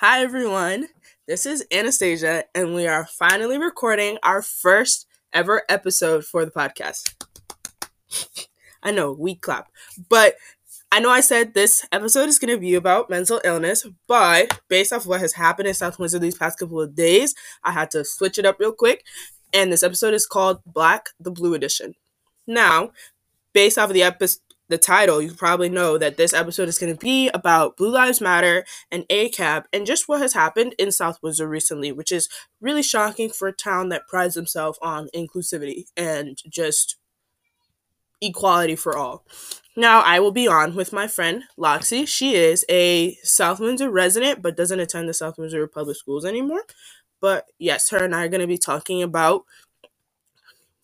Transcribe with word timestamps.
Hi, 0.00 0.22
everyone. 0.22 0.86
This 1.26 1.44
is 1.44 1.66
Anastasia, 1.72 2.44
and 2.54 2.72
we 2.72 2.86
are 2.86 3.04
finally 3.04 3.58
recording 3.58 4.16
our 4.22 4.42
first 4.42 5.08
ever 5.32 5.62
episode 5.68 6.24
for 6.24 6.44
the 6.44 6.52
podcast. 6.52 7.16
I 8.84 8.92
know, 8.92 9.10
we 9.10 9.34
clap. 9.34 9.66
But 10.08 10.36
I 10.92 11.00
know 11.00 11.10
I 11.10 11.18
said 11.18 11.52
this 11.52 11.84
episode 11.90 12.28
is 12.28 12.38
going 12.38 12.54
to 12.54 12.60
be 12.60 12.76
about 12.76 13.10
mental 13.10 13.40
illness, 13.42 13.88
but 14.06 14.60
based 14.68 14.92
off 14.92 15.04
what 15.04 15.20
has 15.20 15.32
happened 15.32 15.66
in 15.66 15.74
South 15.74 15.98
Windsor 15.98 16.20
these 16.20 16.38
past 16.38 16.60
couple 16.60 16.80
of 16.80 16.94
days, 16.94 17.34
I 17.64 17.72
had 17.72 17.90
to 17.90 18.04
switch 18.04 18.38
it 18.38 18.46
up 18.46 18.60
real 18.60 18.70
quick. 18.70 19.04
And 19.52 19.72
this 19.72 19.82
episode 19.82 20.14
is 20.14 20.26
called 20.26 20.60
Black 20.64 21.08
the 21.18 21.32
Blue 21.32 21.54
Edition. 21.54 21.96
Now, 22.46 22.92
based 23.52 23.76
off 23.76 23.90
of 23.90 23.94
the 23.94 24.04
episode, 24.04 24.42
the 24.68 24.78
title, 24.78 25.22
you 25.22 25.32
probably 25.32 25.68
know 25.68 25.96
that 25.98 26.16
this 26.16 26.34
episode 26.34 26.68
is 26.68 26.78
going 26.78 26.92
to 26.92 26.98
be 26.98 27.28
about 27.30 27.76
Blue 27.76 27.90
Lives 27.90 28.20
Matter 28.20 28.64
and 28.90 29.04
ACAB 29.08 29.64
and 29.72 29.86
just 29.86 30.08
what 30.08 30.20
has 30.20 30.34
happened 30.34 30.74
in 30.78 30.92
South 30.92 31.18
Windsor 31.22 31.48
recently, 31.48 31.90
which 31.90 32.12
is 32.12 32.28
really 32.60 32.82
shocking 32.82 33.30
for 33.30 33.48
a 33.48 33.52
town 33.52 33.88
that 33.88 34.08
prides 34.08 34.36
itself 34.36 34.76
on 34.82 35.08
inclusivity 35.14 35.86
and 35.96 36.38
just 36.48 36.96
equality 38.20 38.76
for 38.76 38.96
all. 38.96 39.24
Now, 39.76 40.00
I 40.00 40.20
will 40.20 40.32
be 40.32 40.48
on 40.48 40.74
with 40.74 40.92
my 40.92 41.06
friend 41.06 41.44
Loxy. 41.58 42.06
She 42.06 42.34
is 42.34 42.64
a 42.68 43.14
South 43.22 43.60
Windsor 43.60 43.90
resident 43.90 44.42
but 44.42 44.56
doesn't 44.56 44.80
attend 44.80 45.08
the 45.08 45.14
South 45.14 45.38
Windsor 45.38 45.66
Public 45.68 45.96
Schools 45.96 46.24
anymore. 46.24 46.62
But 47.20 47.46
yes, 47.58 47.90
her 47.90 48.04
and 48.04 48.14
I 48.14 48.24
are 48.24 48.28
going 48.28 48.40
to 48.40 48.46
be 48.46 48.58
talking 48.58 49.02
about 49.02 49.44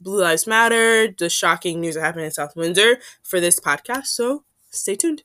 Blue 0.01 0.21
Lives 0.21 0.47
Matter, 0.47 1.09
the 1.09 1.31
shocking 1.31 1.81
news 1.81 1.95
that 1.95 2.03
happened 2.03 2.25
in 2.25 2.31
South 2.31 2.57
Windsor 2.57 2.99
for 3.23 3.41
this 3.41 3.61
podcast. 3.61 4.07
So 4.07 4.45
stay 4.71 4.97
tuned. 4.97 5.23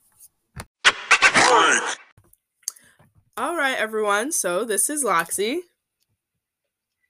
All 3.36 3.56
right, 3.56 3.76
everyone. 3.78 4.32
So 4.32 4.64
this 4.64 4.90
is 4.90 5.04
Loxy. 5.04 5.60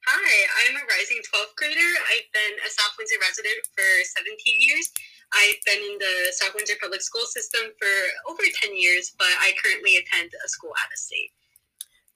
Hi, 0.06 0.46
I'm 0.64 0.76
a 0.76 0.80
rising 0.88 1.18
12th 1.18 1.54
grader. 1.56 1.90
I've 2.08 2.30
been 2.32 2.56
a 2.66 2.70
South 2.70 2.94
Windsor 2.98 3.16
resident 3.20 3.66
for 3.76 3.84
17 4.16 4.56
years. 4.58 4.90
I've 5.32 5.60
been 5.66 5.78
in 5.78 5.98
the 5.98 6.32
South 6.32 6.54
Windsor 6.54 6.74
public 6.80 7.02
school 7.02 7.26
system 7.26 7.60
for 7.78 8.30
over 8.30 8.42
10 8.62 8.76
years, 8.76 9.12
but 9.18 9.28
I 9.40 9.52
currently 9.62 9.96
attend 9.96 10.30
a 10.44 10.48
school 10.48 10.70
out 10.70 10.92
of 10.92 10.98
state. 10.98 11.30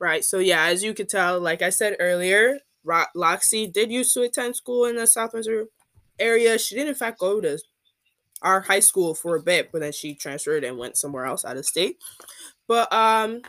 Right. 0.01 0.25
So 0.25 0.39
yeah, 0.39 0.64
as 0.67 0.83
you 0.83 0.95
could 0.95 1.08
tell, 1.08 1.39
like 1.41 1.62
I 1.62 1.70
said 1.70 1.97
earlier, 2.01 2.58
Ro- 2.85 3.05
Loxy 3.17 3.73
did 3.73 3.91
used 3.91 4.15
to 4.15 4.23
attend 4.23 4.57
school 4.57 4.85
in 4.85 4.97
the 4.97 5.07
South 5.07 5.33
Windsor 5.33 5.67
area. 6.19 6.59
She 6.59 6.75
did 6.75 6.89
in 6.89 6.95
fact 6.95 7.19
go 7.19 7.41
to 7.41 7.59
our 8.43 8.61
high 8.61 8.81
school 8.81 9.15
for 9.15 9.37
a 9.37 9.43
bit, 9.43 9.73
but 9.73 9.81
then 9.81 9.93
she 9.93 10.15
transferred 10.15 10.65
and 10.65 10.79
went 10.79 10.97
somewhere 10.97 11.25
else 11.25 11.45
out 11.45 11.57
of 11.57 11.67
state. 11.67 11.99
But 12.69 12.93
um 12.93 13.43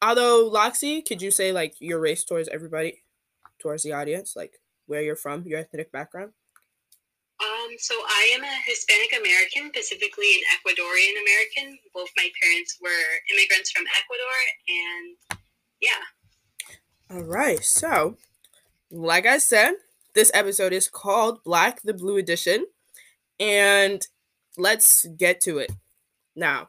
although 0.00 0.50
Loxy, 0.50 1.04
could 1.06 1.22
you 1.22 1.30
say 1.30 1.52
like 1.52 1.74
your 1.80 2.00
race 2.00 2.24
towards 2.24 2.48
everybody, 2.48 3.02
towards 3.58 3.82
the 3.82 3.92
audience, 3.92 4.34
like 4.36 4.60
where 4.86 5.02
you're 5.02 5.16
from, 5.16 5.44
your 5.46 5.60
ethnic 5.60 5.92
background? 5.92 6.32
Um, 7.42 7.74
so 7.78 7.94
I 7.94 8.30
am 8.36 8.44
a 8.44 8.56
Hispanic 8.64 9.10
American, 9.18 9.68
specifically 9.74 10.38
an 10.38 10.42
Ecuadorian 10.54 11.18
American. 11.18 11.78
Both 11.92 12.08
my 12.16 12.30
parents 12.40 12.78
were 12.80 13.04
immigrants 13.32 13.70
from 13.72 13.84
Ecuador, 13.90 14.38
and 14.68 15.40
yeah. 15.80 16.00
All 17.10 17.22
right. 17.22 17.62
So, 17.62 18.16
like 18.90 19.26
I 19.26 19.38
said, 19.38 19.74
this 20.14 20.30
episode 20.34 20.72
is 20.72 20.88
called 20.88 21.44
Black 21.44 21.82
the 21.82 21.94
Blue 21.94 22.16
Edition. 22.16 22.66
And 23.38 24.06
let's 24.56 25.06
get 25.16 25.40
to 25.42 25.58
it. 25.58 25.72
Now, 26.36 26.68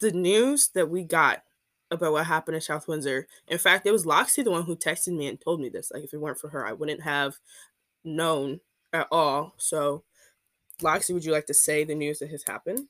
the 0.00 0.12
news 0.12 0.68
that 0.74 0.88
we 0.88 1.04
got 1.04 1.42
about 1.90 2.12
what 2.12 2.26
happened 2.26 2.54
in 2.54 2.60
South 2.60 2.86
Windsor. 2.86 3.26
In 3.48 3.58
fact, 3.58 3.86
it 3.86 3.92
was 3.92 4.06
Loxy 4.06 4.44
the 4.44 4.50
one 4.50 4.62
who 4.62 4.76
texted 4.76 5.16
me 5.16 5.26
and 5.26 5.40
told 5.40 5.60
me 5.60 5.68
this. 5.68 5.90
Like, 5.92 6.04
if 6.04 6.14
it 6.14 6.20
weren't 6.20 6.38
for 6.38 6.48
her, 6.48 6.66
I 6.66 6.72
wouldn't 6.72 7.02
have 7.02 7.34
known 8.04 8.60
at 8.92 9.08
all. 9.10 9.54
So, 9.58 10.04
Loxy, 10.80 11.12
would 11.12 11.24
you 11.24 11.32
like 11.32 11.46
to 11.46 11.54
say 11.54 11.84
the 11.84 11.94
news 11.94 12.20
that 12.20 12.30
has 12.30 12.44
happened? 12.46 12.86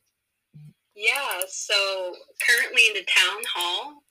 Yeah, 0.95 1.41
so 1.49 2.15
currently 2.47 2.83
in 2.89 2.95
the 2.95 3.07
town 3.07 3.43
hall, 3.55 4.03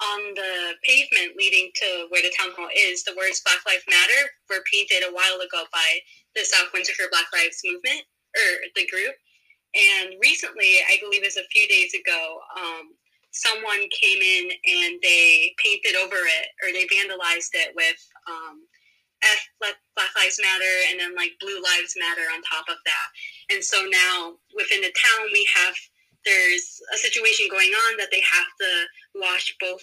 on 0.00 0.34
the 0.34 0.74
pavement 0.84 1.36
leading 1.36 1.70
to 1.74 2.06
where 2.10 2.22
the 2.22 2.32
town 2.38 2.54
hall 2.56 2.68
is, 2.76 3.02
the 3.02 3.16
words 3.16 3.42
Black 3.42 3.58
Lives 3.66 3.84
Matter 3.88 4.30
were 4.48 4.62
painted 4.70 5.02
a 5.02 5.14
while 5.14 5.40
ago 5.42 5.64
by 5.72 5.90
the 6.34 6.44
South 6.44 6.70
Windsor 6.72 6.94
Black 7.10 7.26
Lives 7.34 7.60
movement, 7.64 8.06
or 8.36 8.48
the 8.74 8.86
group. 8.86 9.14
And 9.74 10.14
recently, 10.22 10.80
I 10.86 10.96
believe 11.02 11.22
it 11.22 11.34
was 11.34 11.36
a 11.36 11.52
few 11.52 11.66
days 11.68 11.92
ago, 11.94 12.38
um, 12.56 12.94
someone 13.32 13.90
came 13.90 14.22
in 14.22 14.50
and 14.50 14.98
they 15.02 15.54
painted 15.62 15.96
over 15.98 16.16
it, 16.16 16.46
or 16.62 16.72
they 16.72 16.86
vandalized 16.86 17.52
it 17.54 17.74
with 17.74 18.00
um, 18.26 18.64
F 19.22 19.42
Black 19.58 20.14
Lives 20.16 20.38
Matter 20.40 20.74
and 20.90 21.00
then 21.00 21.14
like 21.16 21.34
Blue 21.40 21.58
Lives 21.58 21.98
Matter 21.98 22.26
on 22.32 22.42
top 22.42 22.70
of 22.70 22.78
that. 22.86 23.08
And 23.50 23.62
so 23.62 23.82
now 23.90 24.38
within 24.54 24.80
the 24.80 24.94
town, 24.94 25.28
we 25.32 25.48
have 25.54 25.74
there's 26.24 26.80
a 26.92 26.98
situation 26.98 27.46
going 27.50 27.70
on 27.70 27.96
that 27.96 28.10
they 28.10 28.20
have 28.20 28.50
to 28.60 28.70
wash 29.20 29.54
both 29.60 29.82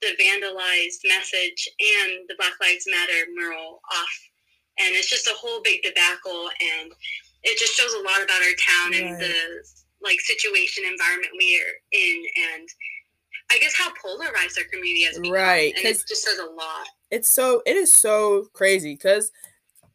the 0.00 0.14
vandalized 0.20 1.02
message 1.06 1.68
and 1.80 2.28
the 2.28 2.34
Black 2.38 2.54
Lives 2.60 2.86
Matter 2.88 3.30
mural 3.34 3.80
off. 3.90 4.18
And 4.78 4.94
it's 4.94 5.10
just 5.10 5.26
a 5.26 5.34
whole 5.34 5.60
big 5.62 5.82
debacle 5.82 6.48
and 6.60 6.92
it 7.42 7.58
just 7.58 7.74
shows 7.74 7.92
a 7.94 7.98
lot 7.98 8.22
about 8.22 8.42
our 8.42 8.54
town 8.58 8.90
right. 8.92 9.02
and 9.02 9.20
the 9.20 9.34
like 10.02 10.20
situation 10.20 10.84
environment 10.86 11.32
we 11.36 11.60
are 11.60 11.74
in 11.92 12.24
and 12.54 12.68
I 13.50 13.58
guess 13.58 13.74
how 13.76 13.90
polarized 14.00 14.58
our 14.58 14.64
community 14.64 15.04
has 15.04 15.18
become. 15.18 15.32
Right. 15.32 15.74
And 15.76 15.84
it 15.84 16.02
just 16.06 16.22
says 16.22 16.38
a 16.38 16.44
lot. 16.44 16.86
It's 17.10 17.30
so 17.30 17.62
it 17.66 17.76
is 17.76 17.92
so 17.92 18.46
crazy 18.52 18.94
because 18.94 19.32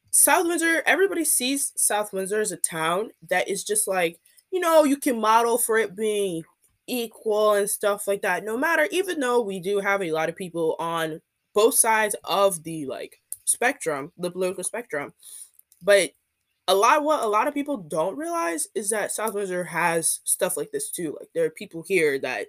South 0.09 0.47
Windsor, 0.47 0.83
everybody 0.85 1.23
sees 1.23 1.71
South 1.75 2.11
Windsor 2.13 2.41
as 2.41 2.51
a 2.51 2.57
town 2.57 3.11
that 3.29 3.47
is 3.47 3.63
just 3.63 3.87
like 3.87 4.19
you 4.51 4.59
know, 4.59 4.83
you 4.83 4.97
can 4.97 5.19
model 5.19 5.57
for 5.57 5.79
it 5.79 5.95
being 5.95 6.43
equal 6.87 7.53
and 7.53 7.69
stuff 7.69 8.07
like 8.07 8.21
that. 8.21 8.43
No 8.43 8.57
matter, 8.57 8.87
even 8.91 9.19
though 9.19 9.41
we 9.41 9.59
do 9.59 9.79
have 9.79 10.01
a 10.01 10.11
lot 10.11 10.29
of 10.29 10.35
people 10.35 10.75
on 10.79 11.21
both 11.53 11.75
sides 11.75 12.15
of 12.23 12.63
the 12.63 12.85
like 12.85 13.21
spectrum, 13.45 14.11
the 14.17 14.31
political 14.31 14.63
spectrum, 14.63 15.13
but 15.81 16.11
a 16.67 16.75
lot 16.75 17.03
what 17.03 17.23
a 17.23 17.27
lot 17.27 17.47
of 17.47 17.53
people 17.53 17.77
don't 17.77 18.17
realize 18.17 18.67
is 18.73 18.89
that 18.89 19.11
South 19.11 19.33
Windsor 19.33 19.65
has 19.65 20.21
stuff 20.23 20.55
like 20.55 20.71
this 20.71 20.89
too. 20.91 21.17
Like 21.19 21.29
there 21.33 21.45
are 21.45 21.49
people 21.49 21.83
here 21.85 22.17
that 22.19 22.47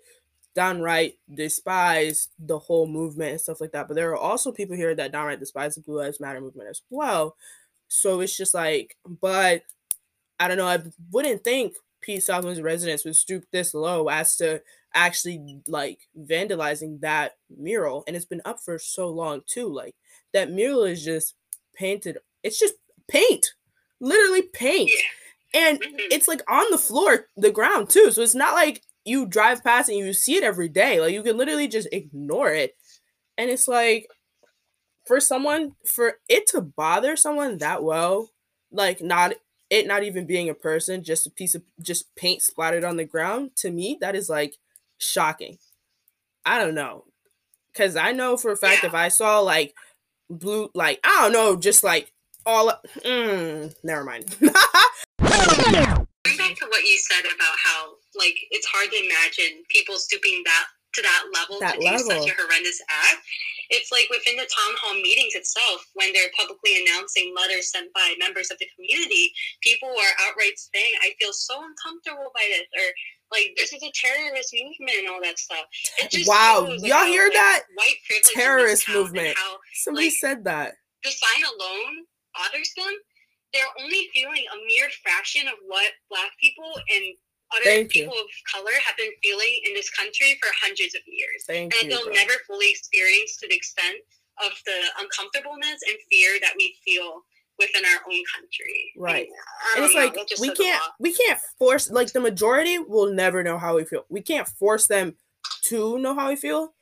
downright 0.55 1.19
despise 1.33 2.28
the 2.39 2.59
whole 2.59 2.87
movement 2.87 3.33
and 3.33 3.41
stuff 3.41 3.61
like 3.61 3.73
that. 3.73 3.89
But 3.89 3.94
there 3.94 4.11
are 4.11 4.17
also 4.17 4.53
people 4.53 4.77
here 4.77 4.94
that 4.94 5.12
downright 5.12 5.41
despise 5.41 5.75
the 5.75 5.81
Blue 5.81 5.99
Lives 5.99 6.21
Matter 6.21 6.41
movement 6.41 6.69
as 6.71 6.83
well. 6.91 7.37
So 7.89 8.21
it's 8.21 8.37
just 8.37 8.55
like, 8.55 8.97
but 9.21 9.62
I 10.39 10.49
don't 10.49 10.56
know. 10.56 10.67
I 10.67 10.83
wouldn't 11.11 11.44
think 11.44 11.75
Peace 12.04 12.26
Southland's 12.26 12.60
residents 12.60 13.04
would 13.04 13.16
stoop 13.16 13.44
this 13.50 13.72
low 13.72 14.09
as 14.09 14.37
to 14.37 14.60
actually 14.94 15.60
like 15.66 16.00
vandalizing 16.19 17.00
that 17.00 17.32
mural. 17.56 18.04
And 18.06 18.15
it's 18.15 18.26
been 18.26 18.42
up 18.44 18.60
for 18.60 18.78
so 18.78 19.09
long 19.09 19.41
too. 19.47 19.72
Like 19.72 19.94
that 20.34 20.50
mural 20.50 20.84
is 20.84 21.03
just 21.03 21.34
painted. 21.75 22.19
It's 22.43 22.59
just 22.59 22.75
paint, 23.09 23.54
literally 24.00 24.43
paint. 24.43 24.91
And 25.54 25.81
mm-hmm. 25.81 25.97
it's 26.10 26.28
like 26.28 26.43
on 26.50 26.66
the 26.70 26.78
floor, 26.78 27.28
the 27.37 27.50
ground 27.50 27.88
too. 27.88 28.10
So 28.10 28.22
it's 28.22 28.34
not 28.34 28.54
like 28.54 28.82
you 29.04 29.25
drive 29.26 29.64
past 29.64 29.88
and 29.88 29.98
you 29.98 30.12
see 30.12 30.37
it 30.37 30.44
every 30.44 30.69
day. 30.69 31.00
Like 31.00 31.12
you 31.12 31.22
can 31.22 31.37
literally 31.37 31.69
just 31.69 31.88
ignore 31.91 32.53
it. 32.53 32.76
And 33.38 33.50
it's 33.50 33.66
like 33.66 34.09
for 35.06 35.20
someone, 35.20 35.72
for 35.87 36.14
it 36.28 36.47
to 36.48 36.60
bother 36.60 37.16
someone 37.16 37.59
that 37.59 37.82
well, 37.82 38.31
like 38.70 39.00
not 39.00 39.34
it 39.70 39.86
not 39.86 40.02
even 40.02 40.26
being 40.26 40.48
a 40.48 40.54
person, 40.54 41.02
just 41.02 41.26
a 41.26 41.30
piece 41.30 41.54
of 41.54 41.62
just 41.80 42.14
paint 42.16 42.42
splattered 42.42 42.84
on 42.84 42.97
the 42.97 43.04
ground, 43.04 43.56
to 43.56 43.70
me, 43.70 43.98
that 44.00 44.14
is 44.14 44.28
like 44.28 44.56
shocking. 44.98 45.58
I 46.44 46.58
don't 46.58 46.75
know. 46.75 47.05
Cause 47.75 47.96
I 47.96 48.12
know 48.12 48.37
for 48.37 48.52
a 48.52 48.56
fact 48.56 48.82
yeah. 48.82 48.88
if 48.88 48.94
I 48.94 49.08
saw 49.08 49.40
like 49.40 49.75
blue, 50.31 50.70
like, 50.75 51.00
I 51.02 51.22
don't 51.22 51.32
know, 51.32 51.56
just 51.56 51.82
like 51.82 52.12
all, 52.46 52.72
mm, 53.05 53.75
never 53.82 54.05
mind. 54.05 54.37
Going 54.40 54.52
back 56.38 56.56
to 56.56 56.67
what 56.69 56.84
you 56.84 56.99
said 56.99 57.25
about 57.25 57.56
how 57.62 57.94
like 58.17 58.37
it's 58.50 58.67
hard 58.67 58.90
to 58.90 58.96
imagine 58.96 59.62
people 59.69 59.96
stooping 59.96 60.43
that 60.44 60.67
to 60.94 61.02
that 61.02 61.23
level 61.35 61.61
that 61.61 61.76
to 61.76 61.85
level. 61.85 62.08
do 62.08 62.23
such 62.23 62.31
a 62.31 62.35
horrendous 62.38 62.81
act. 62.88 63.23
It's 63.70 63.91
like 63.91 64.06
within 64.11 64.37
the 64.37 64.46
town 64.46 64.73
hall 64.79 64.94
meetings 65.00 65.35
itself, 65.35 65.88
when 65.94 66.12
they're 66.12 66.31
publicly 66.37 66.85
announcing 66.85 67.35
letters 67.35 67.73
sent 67.73 67.93
by 67.94 68.14
members 68.20 68.50
of 68.50 68.58
the 68.58 68.69
community, 68.76 69.32
people 69.62 69.88
are 69.88 70.14
outright 70.29 70.55
saying, 70.56 70.93
I 71.00 71.17
feel 71.19 71.32
so 71.32 71.56
uncomfortable 71.56 72.31
by 72.35 72.44
this, 72.52 72.69
or 72.76 72.88
like 73.32 73.56
this 73.56 73.73
is 73.73 73.82
a 73.82 73.91
terrorist 73.94 74.55
movement 74.55 74.99
and 75.00 75.08
all 75.08 75.20
that 75.23 75.38
stuff. 75.38 75.64
wow, 76.26 76.67
shows, 76.69 76.85
y'all 76.85 77.08
hear 77.08 77.31
that? 77.32 77.64
White 77.75 77.99
privilege 78.06 78.31
terrorist 78.35 78.88
movement. 78.88 79.35
How, 79.37 79.56
Somebody 79.73 80.06
like, 80.06 80.20
said 80.20 80.44
that. 80.44 80.75
The 81.02 81.11
sign 81.11 81.43
alone 81.43 82.05
bothers 82.37 82.70
them. 82.76 82.94
They're 83.52 83.75
only 83.81 84.11
feeling 84.12 84.44
a 84.50 84.58
mere 84.67 84.91
fraction 85.02 85.46
of 85.46 85.55
what 85.67 85.93
black 86.11 86.31
people 86.41 86.70
and 86.91 87.14
other 87.55 87.65
Thank 87.65 87.91
people 87.91 88.15
you. 88.15 88.21
of 88.21 88.29
color 88.51 88.75
have 88.85 88.97
been 88.97 89.12
feeling 89.23 89.61
in 89.67 89.75
this 89.75 89.91
country 89.91 90.39
for 90.43 90.51
hundreds 90.61 90.95
of 90.95 91.03
years. 91.06 91.45
Thank 91.47 91.75
and 91.75 91.91
you. 91.91 91.97
they'll 91.97 92.06
bro. 92.06 92.15
never 92.15 92.35
fully 92.47 92.71
experience 92.71 93.37
to 93.39 93.49
the 93.49 93.55
extent 93.55 93.99
of 94.45 94.53
the 94.67 94.79
uncomfortableness 95.01 95.81
and 95.89 95.97
fear 96.11 96.39
that 96.41 96.55
we 96.56 96.75
feel 96.85 97.23
within 97.59 97.85
our 97.85 98.01
own 98.11 98.23
country. 98.35 98.93
Right. 98.97 99.29
And, 99.29 99.77
and 99.77 99.85
it's 99.85 99.95
know, 99.95 100.01
like 100.01 100.17
we 100.41 100.55
can't 100.55 100.83
we 100.99 101.12
can't 101.12 101.39
force 101.59 101.91
like 101.91 102.12
the 102.12 102.21
majority 102.21 102.79
will 102.79 103.12
never 103.12 103.43
know 103.43 103.59
how 103.59 103.77
we 103.77 103.85
feel 103.85 104.05
we 104.09 104.23
can't 104.23 104.49
force 104.49 104.87
them 104.87 105.15
to 105.65 105.99
know 105.99 106.15
how 106.15 106.29
we 106.29 106.37
feel 106.37 106.75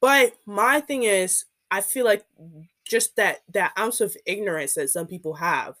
but 0.00 0.34
my 0.46 0.80
thing 0.80 1.02
is 1.02 1.44
i 1.70 1.80
feel 1.80 2.04
like 2.04 2.24
just 2.88 3.16
that 3.16 3.42
that 3.52 3.72
ounce 3.78 4.00
of 4.00 4.16
ignorance 4.26 4.74
that 4.74 4.90
some 4.90 5.06
people 5.06 5.34
have 5.34 5.76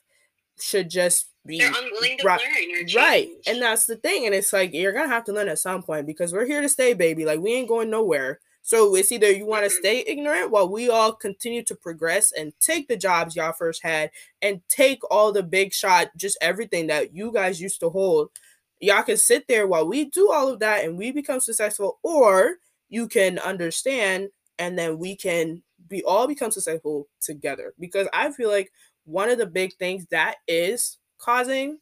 should 0.60 0.90
just 0.90 1.31
be 1.46 1.58
They're 1.58 1.68
unwilling 1.74 2.18
to 2.18 2.24
right- 2.26 2.40
learn 2.40 2.84
or 2.84 3.00
right 3.00 3.28
and 3.46 3.60
that's 3.60 3.86
the 3.86 3.96
thing 3.96 4.26
and 4.26 4.34
it's 4.34 4.52
like 4.52 4.72
you're 4.72 4.92
gonna 4.92 5.08
have 5.08 5.24
to 5.24 5.32
learn 5.32 5.48
at 5.48 5.58
some 5.58 5.82
point 5.82 6.06
because 6.06 6.32
we're 6.32 6.46
here 6.46 6.62
to 6.62 6.68
stay 6.68 6.94
baby 6.94 7.24
like 7.24 7.40
we 7.40 7.52
ain't 7.54 7.68
going 7.68 7.90
nowhere 7.90 8.38
so 8.64 8.94
it's 8.94 9.10
either 9.10 9.28
you 9.30 9.44
want 9.44 9.64
to 9.68 9.74
Mhm. 9.74 9.78
stay 9.80 10.04
ignorant 10.06 10.52
while 10.52 10.68
we 10.68 10.88
all 10.88 11.12
continue 11.12 11.64
to 11.64 11.74
progress 11.74 12.30
and 12.30 12.52
take 12.60 12.86
the 12.86 12.96
jobs 12.96 13.34
y'all 13.34 13.52
first 13.52 13.82
had 13.82 14.12
and 14.40 14.60
take 14.68 15.00
all 15.10 15.32
the 15.32 15.42
big 15.42 15.72
shot, 15.72 16.16
just 16.16 16.38
everything 16.40 16.86
that 16.86 17.12
you 17.12 17.32
guys 17.32 17.60
used 17.60 17.80
to 17.80 17.90
hold. 17.90 18.30
Y'all 18.78 19.02
can 19.02 19.16
sit 19.16 19.48
there 19.48 19.66
while 19.66 19.84
we 19.88 20.04
do 20.04 20.30
all 20.30 20.48
of 20.48 20.60
that 20.60 20.84
and 20.84 20.96
we 20.96 21.10
become 21.10 21.40
successful, 21.40 21.98
or 22.04 22.58
you 22.88 23.08
can 23.08 23.40
understand 23.40 24.28
and 24.60 24.78
then 24.78 24.96
we 24.96 25.16
can 25.16 25.60
be 25.88 26.04
all 26.04 26.28
become 26.28 26.52
successful 26.52 27.08
together. 27.20 27.74
Because 27.80 28.06
I 28.12 28.30
feel 28.30 28.48
like 28.48 28.70
one 29.06 29.28
of 29.28 29.38
the 29.38 29.46
big 29.46 29.72
things 29.74 30.06
that 30.12 30.36
is 30.46 30.98
causing 31.22 31.78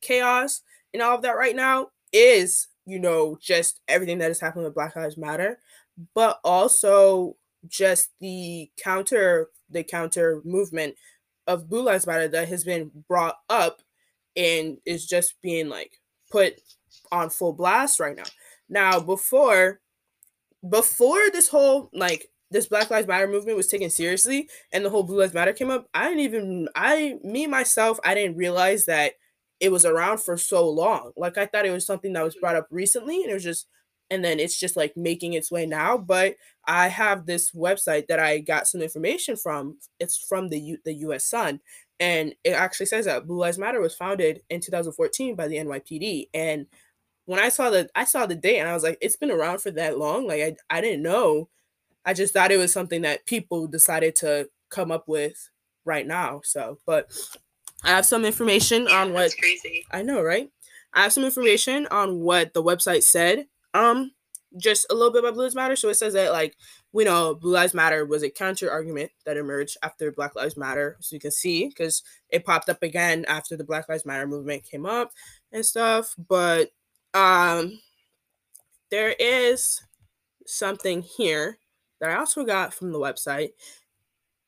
chaos 0.00 0.62
and 0.92 1.02
all 1.02 1.14
of 1.14 1.22
that 1.22 1.36
right 1.36 1.56
now 1.56 1.88
is, 2.12 2.68
you 2.86 2.98
know, 2.98 3.38
just 3.40 3.80
everything 3.88 4.18
that 4.18 4.30
is 4.30 4.40
happening 4.40 4.64
with 4.64 4.74
Black 4.74 4.94
Lives 4.96 5.16
Matter, 5.16 5.58
but 6.14 6.40
also 6.44 7.36
just 7.68 8.10
the 8.20 8.70
counter 8.76 9.48
the 9.70 9.82
counter 9.82 10.42
movement 10.44 10.94
of 11.46 11.68
Blue 11.68 11.82
Lives 11.82 12.06
Matter 12.06 12.28
that 12.28 12.48
has 12.48 12.64
been 12.64 12.90
brought 13.08 13.36
up 13.48 13.80
and 14.36 14.78
is 14.84 15.06
just 15.06 15.40
being 15.42 15.68
like 15.68 15.98
put 16.30 16.60
on 17.10 17.30
full 17.30 17.52
blast 17.52 18.00
right 18.00 18.16
now. 18.16 18.24
Now 18.68 19.00
before 19.00 19.80
before 20.68 21.30
this 21.32 21.48
whole 21.48 21.90
like 21.92 22.30
this 22.52 22.66
Black 22.66 22.90
Lives 22.90 23.06
Matter 23.08 23.26
movement 23.26 23.56
was 23.56 23.68
taken 23.68 23.90
seriously 23.90 24.48
and 24.72 24.84
the 24.84 24.90
whole 24.90 25.02
Blue 25.02 25.18
Lives 25.18 25.34
Matter 25.34 25.52
came 25.52 25.70
up, 25.70 25.88
I 25.94 26.08
didn't 26.08 26.20
even 26.20 26.68
I 26.76 27.16
me 27.22 27.46
myself 27.46 27.98
I 28.04 28.14
didn't 28.14 28.36
realize 28.36 28.86
that 28.86 29.14
it 29.60 29.70
was 29.72 29.84
around 29.84 30.18
for 30.18 30.36
so 30.36 30.68
long. 30.68 31.12
Like 31.16 31.38
I 31.38 31.46
thought 31.46 31.66
it 31.66 31.70
was 31.70 31.86
something 31.86 32.12
that 32.14 32.24
was 32.24 32.36
brought 32.36 32.56
up 32.56 32.66
recently 32.70 33.22
and 33.22 33.30
it 33.30 33.34
was 33.34 33.44
just 33.44 33.68
and 34.10 34.24
then 34.24 34.38
it's 34.40 34.58
just 34.58 34.76
like 34.76 34.94
making 34.96 35.32
its 35.32 35.50
way 35.50 35.64
now, 35.64 35.96
but 35.96 36.36
I 36.66 36.88
have 36.88 37.24
this 37.24 37.52
website 37.52 38.08
that 38.08 38.20
I 38.20 38.40
got 38.40 38.66
some 38.66 38.82
information 38.82 39.36
from. 39.36 39.78
It's 40.00 40.18
from 40.18 40.48
the 40.48 40.60
U- 40.60 40.78
the 40.84 40.94
US 41.06 41.24
Sun 41.24 41.60
and 42.00 42.34
it 42.44 42.50
actually 42.50 42.86
says 42.86 43.06
that 43.06 43.26
Blue 43.26 43.38
Lives 43.38 43.58
Matter 43.58 43.80
was 43.80 43.94
founded 43.94 44.42
in 44.50 44.60
2014 44.60 45.36
by 45.36 45.48
the 45.48 45.56
NYPD 45.56 46.28
and 46.34 46.66
when 47.26 47.38
I 47.40 47.48
saw 47.48 47.70
the 47.70 47.88
I 47.94 48.04
saw 48.04 48.26
the 48.26 48.34
date 48.34 48.58
and 48.58 48.68
I 48.68 48.74
was 48.74 48.82
like 48.82 48.98
it's 49.00 49.16
been 49.16 49.30
around 49.30 49.60
for 49.60 49.70
that 49.72 49.98
long 49.98 50.26
like 50.26 50.42
I 50.42 50.56
I 50.78 50.80
didn't 50.80 51.02
know 51.02 51.48
I 52.04 52.14
just 52.14 52.32
thought 52.34 52.52
it 52.52 52.58
was 52.58 52.72
something 52.72 53.02
that 53.02 53.26
people 53.26 53.66
decided 53.66 54.16
to 54.16 54.48
come 54.70 54.90
up 54.90 55.08
with 55.08 55.50
right 55.84 56.06
now 56.06 56.40
so 56.44 56.78
but 56.86 57.10
I 57.84 57.88
have 57.90 58.06
some 58.06 58.24
information 58.24 58.88
Yeah, 58.88 59.02
on 59.02 59.12
what 59.12 59.20
that's 59.22 59.34
crazy. 59.34 59.84
I 59.90 60.02
know, 60.02 60.22
right? 60.22 60.50
I 60.92 61.02
have 61.02 61.12
some 61.12 61.24
information 61.24 61.86
on 61.90 62.20
what 62.20 62.52
the 62.54 62.62
website 62.62 63.02
said. 63.02 63.46
Um, 63.74 64.12
just 64.56 64.86
a 64.90 64.94
little 64.94 65.12
bit 65.12 65.20
about 65.20 65.34
Blue 65.34 65.44
Lives 65.44 65.54
Matter. 65.54 65.76
So 65.76 65.88
it 65.88 65.94
says 65.94 66.12
that, 66.14 66.32
like, 66.32 66.56
we 66.92 67.04
know 67.04 67.34
Blue 67.34 67.52
Lives 67.52 67.74
Matter 67.74 68.04
was 68.04 68.22
a 68.22 68.30
counter 68.30 68.70
argument 68.70 69.10
that 69.24 69.36
emerged 69.36 69.76
after 69.82 70.12
Black 70.12 70.34
Lives 70.36 70.56
Matter. 70.56 70.96
So 71.00 71.14
you 71.16 71.20
can 71.20 71.30
see 71.30 71.68
because 71.68 72.02
it 72.28 72.44
popped 72.44 72.68
up 72.68 72.82
again 72.82 73.24
after 73.28 73.56
the 73.56 73.64
Black 73.64 73.88
Lives 73.88 74.04
Matter 74.06 74.26
movement 74.26 74.64
came 74.64 74.86
up 74.86 75.12
and 75.52 75.64
stuff. 75.64 76.14
But 76.18 76.70
um, 77.14 77.80
there 78.90 79.14
is 79.18 79.80
something 80.46 81.02
here 81.02 81.58
that 82.02 82.10
I 82.10 82.16
also 82.16 82.44
got 82.44 82.74
from 82.74 82.90
the 82.90 82.98
website. 82.98 83.50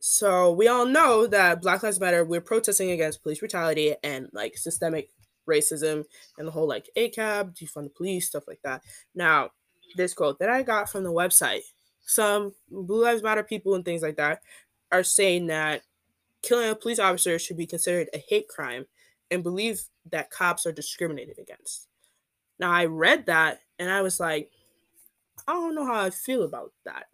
So 0.01 0.53
we 0.53 0.67
all 0.67 0.85
know 0.85 1.27
that 1.29 1.63
Black 1.63 1.85
Lives 1.85 2.01
Matter, 2.01 2.25
we're 2.25 2.41
protesting 2.41 2.91
against 2.91 3.23
police 3.23 3.39
brutality 3.39 3.95
and 4.03 4.29
like 4.33 4.59
systemic 4.59 5.11
racism 5.49 6.05
and 6.37 6.49
the 6.49 6.51
whole 6.51 6.67
like 6.67 6.91
ACAB, 6.97 7.57
defund 7.57 7.85
the 7.85 7.91
police, 7.97 8.27
stuff 8.27 8.49
like 8.49 8.59
that. 8.65 8.83
Now, 9.15 9.51
this 9.97 10.15
quote 10.15 10.41
that 10.41 10.51
I 10.51 10.65
got 10.65 10.91
from 10.91 11.05
the 11.05 11.13
website, 11.13 11.61
some 12.03 12.53
Blue 12.69 13.05
Lives 13.05 13.23
Matter 13.23 13.45
people 13.45 13.77
and 13.77 13.85
things 13.85 14.03
like 14.03 14.17
that 14.17 14.41
are 14.91 15.05
saying 15.05 15.47
that 15.47 15.83
killing 16.43 16.69
a 16.69 16.75
police 16.75 16.99
officer 16.99 17.39
should 17.39 17.57
be 17.57 17.67
considered 17.67 18.09
a 18.13 18.19
hate 18.29 18.49
crime 18.49 18.85
and 19.31 19.45
believe 19.45 19.81
that 20.11 20.31
cops 20.31 20.67
are 20.67 20.73
discriminated 20.73 21.39
against. 21.39 21.87
Now, 22.59 22.73
I 22.73 22.87
read 22.87 23.27
that 23.27 23.61
and 23.79 23.91
I 23.91 24.03
was 24.03 24.19
like, 24.19 24.51
I 25.47 25.53
don't 25.53 25.77
know 25.77 25.87
how 25.87 26.05
I 26.05 26.11
feel 26.11 26.43
about 26.43 26.73
that. 26.85 27.07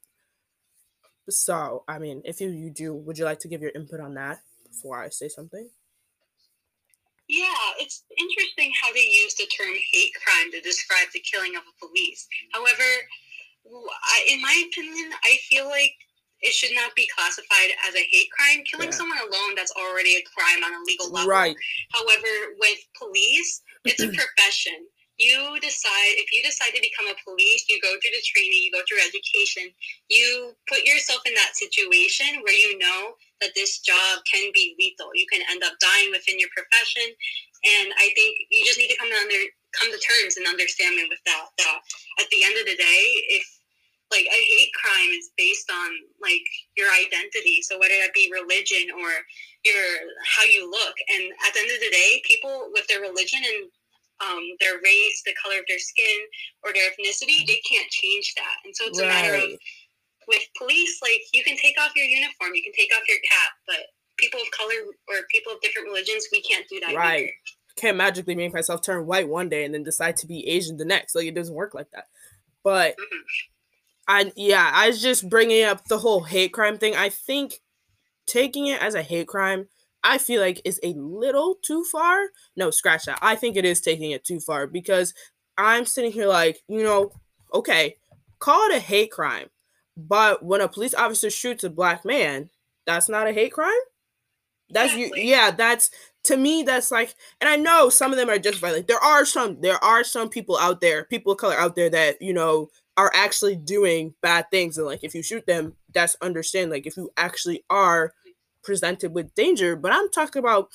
So, 1.28 1.84
I 1.86 1.98
mean, 1.98 2.22
if 2.24 2.40
you, 2.40 2.50
you 2.50 2.70
do, 2.70 2.94
would 2.94 3.18
you 3.18 3.24
like 3.24 3.40
to 3.40 3.48
give 3.48 3.62
your 3.62 3.72
input 3.74 4.00
on 4.00 4.14
that 4.14 4.40
before 4.68 5.00
I 5.02 5.08
say 5.10 5.28
something? 5.28 5.68
Yeah, 7.28 7.54
it's 7.78 8.02
interesting 8.18 8.72
how 8.82 8.92
they 8.92 9.06
use 9.06 9.34
the 9.34 9.46
term 9.46 9.72
hate 9.92 10.12
crime 10.18 10.50
to 10.50 10.60
describe 10.60 11.06
the 11.14 11.20
killing 11.20 11.54
of 11.54 11.62
a 11.62 11.78
police. 11.78 12.26
However, 12.52 12.82
in 14.28 14.42
my 14.42 14.64
opinion, 14.66 15.12
I 15.22 15.38
feel 15.48 15.66
like 15.66 15.94
it 16.40 16.52
should 16.54 16.74
not 16.74 16.94
be 16.96 17.08
classified 17.14 17.70
as 17.86 17.94
a 17.94 18.02
hate 18.10 18.30
crime. 18.32 18.64
Killing 18.64 18.88
Yeah. 18.88 18.96
someone 18.98 19.18
alone, 19.18 19.54
that's 19.54 19.72
already 19.78 20.16
a 20.16 20.22
crime 20.22 20.64
on 20.64 20.74
a 20.74 20.82
legal 20.84 21.10
level. 21.12 21.28
Right. 21.30 21.54
However, 21.92 22.56
with 22.58 22.78
police, 22.98 23.62
it's 23.84 24.02
a 24.02 24.08
profession. 24.18 24.86
You 25.20 25.60
decide 25.60 26.16
if 26.16 26.32
you 26.32 26.40
decide 26.40 26.72
to 26.72 26.80
become 26.80 27.04
a 27.12 27.20
police, 27.20 27.68
you 27.68 27.76
go 27.84 27.92
through 28.00 28.16
the 28.16 28.24
training, 28.24 28.64
you 28.64 28.72
go 28.72 28.80
through 28.88 29.04
education, 29.04 29.68
you 30.08 30.56
put 30.64 30.88
yourself 30.88 31.20
in 31.28 31.36
that 31.36 31.60
situation 31.60 32.40
where 32.40 32.56
you 32.56 32.80
know 32.80 33.20
that 33.44 33.52
this 33.52 33.84
job 33.84 34.24
can 34.24 34.48
be 34.56 34.72
lethal. 34.80 35.12
You 35.12 35.28
can 35.28 35.44
end 35.52 35.60
up 35.60 35.76
dying 35.76 36.08
within 36.08 36.40
your 36.40 36.48
profession, 36.56 37.04
and 37.04 37.92
I 38.00 38.16
think 38.16 38.48
you 38.48 38.64
just 38.64 38.80
need 38.80 38.88
to 38.88 38.96
come 38.96 39.12
to 39.12 39.20
under 39.20 39.44
come 39.76 39.92
to 39.92 40.00
terms 40.00 40.40
and 40.40 40.48
understanding 40.48 41.04
with 41.12 41.20
that. 41.28 41.52
That 41.60 41.78
at 42.24 42.28
the 42.32 42.40
end 42.40 42.56
of 42.56 42.64
the 42.64 42.80
day, 42.80 43.04
if 43.36 43.44
like 44.08 44.24
a 44.24 44.40
hate 44.40 44.72
crime 44.72 45.12
is 45.12 45.30
based 45.36 45.68
on 45.68 45.88
like 46.16 46.48
your 46.80 46.88
identity, 46.96 47.60
so 47.60 47.76
whether 47.76 47.94
that 48.00 48.16
be 48.16 48.32
religion 48.32 48.88
or 48.96 49.12
your 49.68 49.84
how 50.24 50.48
you 50.48 50.64
look, 50.64 50.96
and 51.12 51.28
at 51.44 51.52
the 51.52 51.60
end 51.60 51.76
of 51.76 51.80
the 51.84 51.92
day, 51.92 52.24
people 52.24 52.72
with 52.72 52.88
their 52.88 53.04
religion 53.04 53.44
and 53.44 53.68
um, 54.20 54.42
their 54.60 54.76
race, 54.84 55.22
the 55.24 55.34
color 55.42 55.58
of 55.58 55.64
their 55.68 55.78
skin, 55.78 56.18
or 56.64 56.72
their 56.72 56.90
ethnicity, 56.90 57.46
they 57.46 57.60
can't 57.68 57.90
change 57.90 58.34
that. 58.36 58.56
And 58.64 58.74
so 58.76 58.86
it's 58.86 59.00
a 59.00 59.06
matter 59.06 59.34
of 59.34 59.58
with 60.28 60.42
police, 60.56 61.00
like 61.02 61.20
you 61.32 61.42
can 61.42 61.56
take 61.56 61.76
off 61.80 61.92
your 61.96 62.06
uniform, 62.06 62.54
you 62.54 62.62
can 62.62 62.72
take 62.72 62.94
off 62.94 63.02
your 63.08 63.18
cap, 63.18 63.52
but 63.66 63.78
people 64.16 64.40
of 64.40 64.50
color 64.50 64.74
or 65.08 65.16
people 65.30 65.52
of 65.52 65.60
different 65.60 65.88
religions, 65.88 66.28
we 66.30 66.42
can't 66.42 66.68
do 66.68 66.78
that. 66.80 66.94
Right. 66.94 67.24
either. 67.24 67.32
Can't 67.76 67.96
magically 67.96 68.34
make 68.34 68.52
myself 68.52 68.82
turn 68.82 69.06
white 69.06 69.28
one 69.28 69.48
day 69.48 69.64
and 69.64 69.72
then 69.72 69.82
decide 69.82 70.16
to 70.18 70.26
be 70.26 70.46
Asian 70.46 70.76
the 70.76 70.84
next. 70.84 71.14
Like 71.14 71.26
it 71.26 71.34
doesn't 71.34 71.54
work 71.54 71.74
like 71.74 71.90
that. 71.92 72.04
But 72.62 72.96
Mhm. 72.98 73.22
I 74.06 74.32
yeah, 74.36 74.70
I 74.74 74.88
was 74.88 75.00
just 75.00 75.28
bringing 75.28 75.64
up 75.64 75.86
the 75.86 75.98
whole 75.98 76.24
hate 76.24 76.52
crime 76.52 76.78
thing. 76.78 76.94
I 76.94 77.08
think 77.08 77.60
taking 78.26 78.66
it 78.66 78.82
as 78.82 78.94
a 78.94 79.02
hate 79.02 79.28
crime, 79.28 79.68
I 80.02 80.18
feel 80.18 80.40
like 80.40 80.60
is 80.64 80.80
a 80.82 80.94
little 80.94 81.56
too 81.62 81.84
far. 81.84 82.18
No, 82.56 82.70
scratch 82.70 83.04
that. 83.04 83.18
I 83.22 83.34
think 83.36 83.56
it 83.56 83.64
is 83.64 83.80
taking 83.80 84.12
it 84.12 84.24
too 84.24 84.40
far 84.40 84.66
because 84.66 85.14
I'm 85.58 85.84
sitting 85.84 86.12
here 86.12 86.26
like, 86.26 86.62
you 86.68 86.82
know, 86.82 87.12
okay, 87.52 87.96
call 88.38 88.70
it 88.70 88.76
a 88.76 88.80
hate 88.80 89.10
crime. 89.10 89.48
But 89.96 90.44
when 90.44 90.60
a 90.60 90.68
police 90.68 90.94
officer 90.94 91.30
shoots 91.30 91.64
a 91.64 91.70
black 91.70 92.04
man, 92.04 92.48
that's 92.86 93.08
not 93.08 93.26
a 93.26 93.32
hate 93.32 93.52
crime? 93.52 93.72
That's 94.70 94.94
you 94.94 95.10
yeah, 95.16 95.50
that's 95.50 95.90
to 96.24 96.36
me 96.36 96.62
that's 96.62 96.90
like 96.90 97.14
and 97.40 97.48
I 97.50 97.56
know 97.56 97.88
some 97.88 98.12
of 98.12 98.18
them 98.18 98.30
are 98.30 98.38
justified. 98.38 98.72
Like 98.72 98.86
there 98.86 99.02
are 99.02 99.24
some 99.24 99.60
there 99.60 99.82
are 99.82 100.04
some 100.04 100.28
people 100.28 100.56
out 100.58 100.80
there, 100.80 101.04
people 101.04 101.32
of 101.32 101.38
color 101.38 101.56
out 101.56 101.74
there 101.74 101.90
that, 101.90 102.22
you 102.22 102.32
know, 102.32 102.70
are 102.96 103.10
actually 103.14 103.56
doing 103.56 104.14
bad 104.22 104.46
things 104.50 104.78
and 104.78 104.86
like 104.86 105.02
if 105.02 105.14
you 105.14 105.22
shoot 105.22 105.44
them, 105.46 105.74
that's 105.92 106.16
understand 106.22 106.70
like 106.70 106.86
if 106.86 106.96
you 106.96 107.10
actually 107.16 107.64
are 107.68 108.12
presented 108.62 109.14
with 109.14 109.34
danger. 109.34 109.76
But 109.76 109.92
I'm 109.92 110.10
talking 110.10 110.40
about 110.40 110.68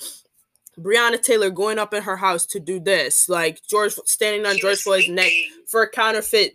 Breonna 0.80 1.22
Taylor 1.22 1.50
going 1.50 1.80
up 1.80 1.94
in 1.94 2.04
her 2.04 2.18
house 2.18 2.46
to 2.48 2.60
do 2.60 2.80
this, 2.80 3.30
like 3.30 3.62
George 3.68 3.94
standing 4.06 4.46
on 4.46 4.56
She 4.56 4.62
George 4.62 4.82
Floyd's 4.82 5.10
neck 5.10 5.32
for 5.68 5.84
a 5.84 5.90
counterfeit 5.90 6.54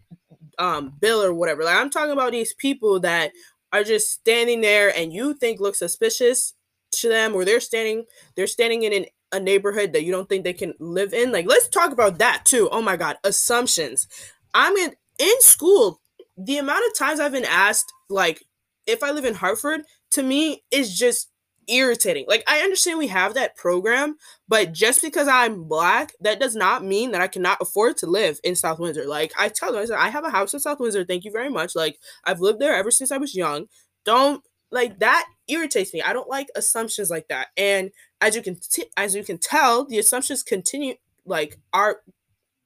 um 0.59 0.93
bill 1.01 1.23
or 1.23 1.33
whatever. 1.33 1.65
Like 1.65 1.77
I'm 1.77 1.91
talking 1.91 2.13
about 2.13 2.33
these 2.33 2.55
people 2.55 3.01
that 3.01 3.33
are 3.73 3.85
just 3.85 4.11
standing 4.11 4.61
there 4.61 4.95
and 4.95 5.13
you 5.13 5.35
think 5.35 5.61
look 5.61 5.75
suspicious 5.75 6.55
to 6.93 7.09
them 7.09 7.35
or 7.35 7.45
they're 7.45 7.61
standing 7.61 8.05
they're 8.35 8.47
standing 8.47 8.83
in 8.83 8.93
an 8.93 9.07
a 9.33 9.41
neighborhood 9.41 9.93
that 9.93 10.05
you 10.05 10.13
don't 10.13 10.29
think 10.29 10.45
they 10.45 10.53
can 10.53 10.75
live 10.79 11.13
in. 11.13 11.33
Like, 11.33 11.47
let's 11.47 11.69
talk 11.69 11.93
about 11.93 12.19
that 12.19 12.45
too. 12.45 12.69
Oh 12.73 12.83
my 12.83 12.97
God, 12.97 13.17
assumptions. 13.25 14.09
I'm 14.55 14.77
in 14.77 14.93
in 15.19 15.41
school. 15.41 16.01
The 16.37 16.59
amount 16.59 16.85
of 16.87 16.97
times 16.97 17.21
I've 17.21 17.33
been 17.33 17.45
asked, 17.45 17.93
like, 18.09 18.43
if 18.87 19.03
I 19.03 19.11
live 19.11 19.25
in 19.25 19.35
Hartford, 19.35 19.83
to 20.13 20.23
me 20.23 20.65
is 20.71 20.97
just 20.99 21.31
irritating. 21.69 22.25
Like, 22.29 22.43
I 22.49 22.61
understand 22.61 22.99
we 22.99 23.07
have 23.09 23.35
that 23.35 23.57
program, 23.57 24.17
but 24.49 24.73
just 24.73 25.03
because 25.03 25.29
I'm 25.29 25.65
black, 25.65 26.13
that 26.21 26.41
does 26.41 26.57
not 26.57 26.85
mean 26.85 27.13
that 27.13 27.21
I 27.21 27.29
cannot 27.29 27.59
afford 27.61 27.97
to 27.99 28.07
live 28.07 28.41
in 28.43 28.57
South 28.57 28.79
Windsor. 28.79 29.07
Like, 29.07 29.33
I 29.39 29.49
tell 29.49 29.73
them, 29.73 29.83
I 29.83 29.85
said, 29.85 29.99
I 29.99 30.09
have 30.09 30.25
a 30.25 30.31
house 30.31 30.53
in 30.53 30.61
South 30.61 30.81
Windsor. 30.81 31.05
Thank 31.05 31.25
you 31.25 31.31
very 31.31 31.49
much. 31.49 31.77
Like, 31.77 31.99
I've 32.25 32.41
lived 32.41 32.59
there 32.59 32.75
ever 32.75 32.91
since 32.91 33.13
I 33.13 33.19
was 33.19 33.37
young. 33.37 33.67
Don't 34.05 34.43
like 34.71 34.99
that 35.01 35.27
irritates 35.49 35.93
me. 35.93 36.03
I 36.03 36.13
don't 36.13 36.29
like 36.29 36.49
assumptions 36.57 37.11
like 37.11 37.29
that. 37.29 37.49
And 37.57 37.91
as 38.21 38.37
you 38.37 38.43
can 38.43 38.57
t- 38.57 38.91
as 38.97 39.15
you 39.15 39.25
can 39.25 39.39
tell, 39.39 39.85
the 39.85 39.99
assumptions 39.99 40.43
continue 40.43 40.95
like 41.25 41.59
are 41.73 42.03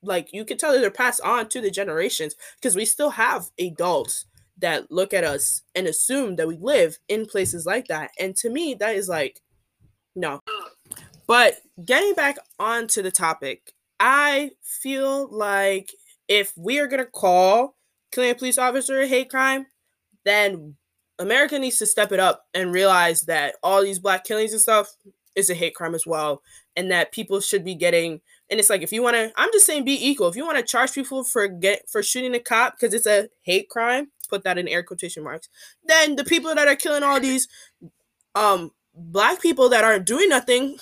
like 0.02 0.32
you 0.32 0.44
can 0.44 0.58
tell 0.58 0.72
that 0.72 0.80
they're 0.80 0.90
passed 0.90 1.20
on 1.22 1.48
to 1.48 1.60
the 1.60 1.70
generations 1.70 2.34
because 2.60 2.76
we 2.76 2.84
still 2.84 3.10
have 3.10 3.50
adults 3.58 4.26
that 4.58 4.90
look 4.90 5.12
at 5.12 5.24
us 5.24 5.62
and 5.74 5.86
assume 5.86 6.36
that 6.36 6.48
we 6.48 6.56
live 6.58 6.98
in 7.08 7.26
places 7.26 7.66
like 7.66 7.88
that. 7.88 8.10
And 8.18 8.36
to 8.36 8.50
me, 8.50 8.74
that 8.74 8.94
is 8.94 9.08
like 9.08 9.40
no. 10.14 10.40
But 11.26 11.56
getting 11.84 12.14
back 12.14 12.36
onto 12.58 13.02
the 13.02 13.10
topic, 13.10 13.72
I 13.98 14.52
feel 14.62 15.28
like 15.30 15.90
if 16.28 16.52
we 16.56 16.78
are 16.78 16.86
gonna 16.86 17.06
call 17.06 17.76
killing 18.12 18.30
a 18.30 18.34
police 18.34 18.58
officer 18.58 19.00
a 19.00 19.06
hate 19.06 19.30
crime, 19.30 19.66
then 20.24 20.76
America 21.18 21.58
needs 21.58 21.78
to 21.78 21.86
step 21.86 22.12
it 22.12 22.20
up 22.20 22.46
and 22.54 22.72
realize 22.72 23.22
that 23.22 23.56
all 23.62 23.82
these 23.82 23.98
black 23.98 24.24
killings 24.24 24.52
and 24.52 24.60
stuff 24.60 24.88
is 25.34 25.50
a 25.50 25.54
hate 25.54 25.74
crime 25.74 25.94
as 25.94 26.06
well, 26.06 26.42
and 26.76 26.90
that 26.90 27.12
people 27.12 27.40
should 27.40 27.64
be 27.64 27.74
getting. 27.74 28.20
And 28.50 28.60
it's 28.60 28.70
like 28.70 28.82
if 28.82 28.92
you 28.92 29.02
want 29.02 29.16
to, 29.16 29.32
I'm 29.36 29.50
just 29.52 29.66
saying, 29.66 29.84
be 29.84 30.08
equal. 30.08 30.28
If 30.28 30.36
you 30.36 30.44
want 30.44 30.58
to 30.58 30.64
charge 30.64 30.92
people 30.92 31.24
for 31.24 31.48
get 31.48 31.88
for 31.88 32.02
shooting 32.02 32.34
a 32.34 32.40
cop 32.40 32.74
because 32.78 32.94
it's 32.94 33.06
a 33.06 33.28
hate 33.42 33.68
crime, 33.70 34.08
put 34.28 34.44
that 34.44 34.58
in 34.58 34.68
air 34.68 34.82
quotation 34.82 35.24
marks. 35.24 35.48
Then 35.84 36.16
the 36.16 36.24
people 36.24 36.54
that 36.54 36.68
are 36.68 36.76
killing 36.76 37.02
all 37.02 37.20
these 37.20 37.48
um 38.34 38.70
black 38.94 39.40
people 39.40 39.68
that 39.70 39.84
aren't 39.84 40.06
doing 40.06 40.28
nothing 40.28 40.78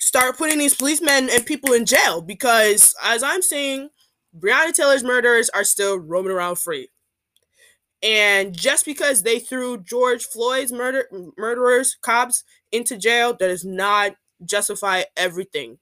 start 0.00 0.38
putting 0.38 0.58
these 0.58 0.74
policemen 0.74 1.28
and 1.30 1.44
people 1.44 1.72
in 1.72 1.84
jail 1.84 2.22
because, 2.22 2.94
as 3.02 3.22
I'm 3.22 3.42
saying, 3.42 3.90
Breonna 4.38 4.72
Taylor's 4.72 5.04
murderers 5.04 5.50
are 5.50 5.64
still 5.64 5.98
roaming 5.98 6.32
around 6.32 6.56
free. 6.56 6.90
And 8.02 8.56
just 8.56 8.84
because 8.84 9.22
they 9.22 9.38
threw 9.38 9.78
George 9.78 10.26
Floyd's 10.26 10.72
murder 10.72 11.08
murderers, 11.36 11.96
cops, 12.02 12.44
into 12.70 12.96
jail, 12.96 13.32
that 13.32 13.48
does 13.48 13.64
not 13.64 14.16
justify 14.44 15.04
everything. 15.16 15.78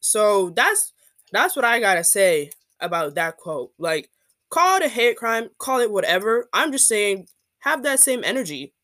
So 0.00 0.50
that's 0.50 0.92
that's 1.32 1.56
what 1.56 1.64
I 1.64 1.80
gotta 1.80 2.04
say 2.04 2.50
about 2.80 3.14
that 3.14 3.36
quote. 3.36 3.72
Like, 3.78 4.10
call 4.50 4.76
it 4.76 4.84
a 4.84 4.88
hate 4.88 5.16
crime, 5.16 5.50
call 5.58 5.80
it 5.80 5.90
whatever. 5.90 6.48
I'm 6.52 6.72
just 6.72 6.88
saying, 6.88 7.28
have 7.60 7.82
that 7.84 8.00
same 8.00 8.22
energy 8.24 8.74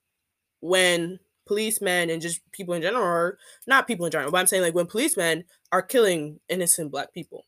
when 0.61 1.19
policemen 1.47 2.11
and 2.11 2.23
just 2.23 2.41
people 2.53 2.75
in 2.75 2.83
general 2.83 3.05
are 3.05 3.39
not 3.67 3.87
people 3.87 4.07
in 4.07 4.13
general, 4.13 4.31
but 4.31 4.39
I'm 4.39 4.47
saying 4.47 4.63
like 4.63 4.75
when 4.75 4.87
policemen 4.87 5.45
are 5.73 5.83
killing 5.83 6.41
innocent 6.49 6.91
black 6.91 7.13
people. 7.13 7.47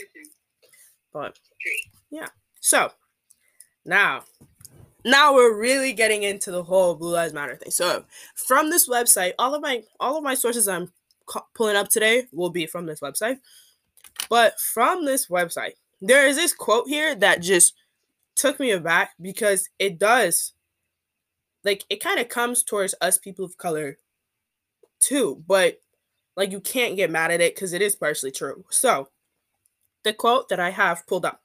Mm-hmm. 0.00 0.28
But 1.12 1.38
yeah. 2.10 2.28
So 2.60 2.90
now, 3.84 4.24
now 5.04 5.34
we're 5.34 5.58
really 5.58 5.92
getting 5.92 6.22
into 6.22 6.50
the 6.50 6.62
whole 6.62 6.94
Blue 6.94 7.12
Lives 7.12 7.34
Matter 7.34 7.56
thing. 7.56 7.70
So, 7.70 8.04
from 8.34 8.70
this 8.70 8.88
website, 8.88 9.32
all 9.38 9.54
of 9.54 9.62
my 9.62 9.82
all 10.00 10.16
of 10.16 10.24
my 10.24 10.34
sources 10.34 10.66
I'm 10.66 10.90
pulling 11.54 11.76
up 11.76 11.88
today 11.88 12.24
will 12.32 12.50
be 12.50 12.66
from 12.66 12.86
this 12.86 13.00
website. 13.00 13.38
But 14.28 14.58
from 14.60 15.04
this 15.04 15.26
website, 15.26 15.74
there 16.00 16.26
is 16.26 16.36
this 16.36 16.52
quote 16.52 16.88
here 16.88 17.14
that 17.14 17.42
just 17.42 17.74
took 18.36 18.58
me 18.58 18.70
aback 18.70 19.12
because 19.20 19.68
it 19.78 19.98
does 19.98 20.52
like 21.64 21.84
it 21.88 22.02
kind 22.02 22.20
of 22.20 22.28
comes 22.28 22.62
towards 22.62 22.94
us 23.00 23.18
people 23.18 23.44
of 23.44 23.56
color 23.56 23.98
too, 25.00 25.42
but 25.46 25.80
like 26.36 26.52
you 26.52 26.60
can't 26.60 26.96
get 26.96 27.10
mad 27.10 27.30
at 27.30 27.40
it 27.40 27.54
because 27.54 27.72
it 27.72 27.82
is 27.82 27.96
partially 27.96 28.30
true. 28.30 28.64
So, 28.70 29.08
the 30.02 30.12
quote 30.12 30.48
that 30.48 30.60
I 30.60 30.70
have 30.70 31.06
pulled 31.06 31.24
up 31.24 31.40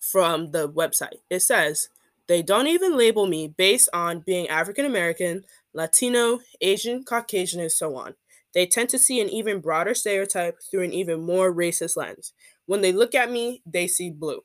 from 0.00 0.50
the 0.50 0.68
website. 0.68 1.20
It 1.28 1.40
says, 1.40 1.90
they 2.26 2.42
don't 2.42 2.66
even 2.66 2.96
label 2.96 3.26
me 3.26 3.48
based 3.48 3.88
on 3.92 4.20
being 4.20 4.48
African 4.48 4.86
American, 4.86 5.44
Latino, 5.74 6.40
Asian, 6.60 7.04
Caucasian, 7.04 7.60
and 7.60 7.70
so 7.70 7.96
on. 7.96 8.14
They 8.54 8.66
tend 8.66 8.88
to 8.90 8.98
see 8.98 9.20
an 9.20 9.28
even 9.28 9.60
broader 9.60 9.94
stereotype 9.94 10.58
through 10.70 10.82
an 10.82 10.92
even 10.92 11.20
more 11.24 11.54
racist 11.54 11.96
lens. 11.96 12.32
When 12.66 12.80
they 12.80 12.92
look 12.92 13.14
at 13.14 13.30
me, 13.30 13.62
they 13.64 13.86
see 13.86 14.10
blue. 14.10 14.42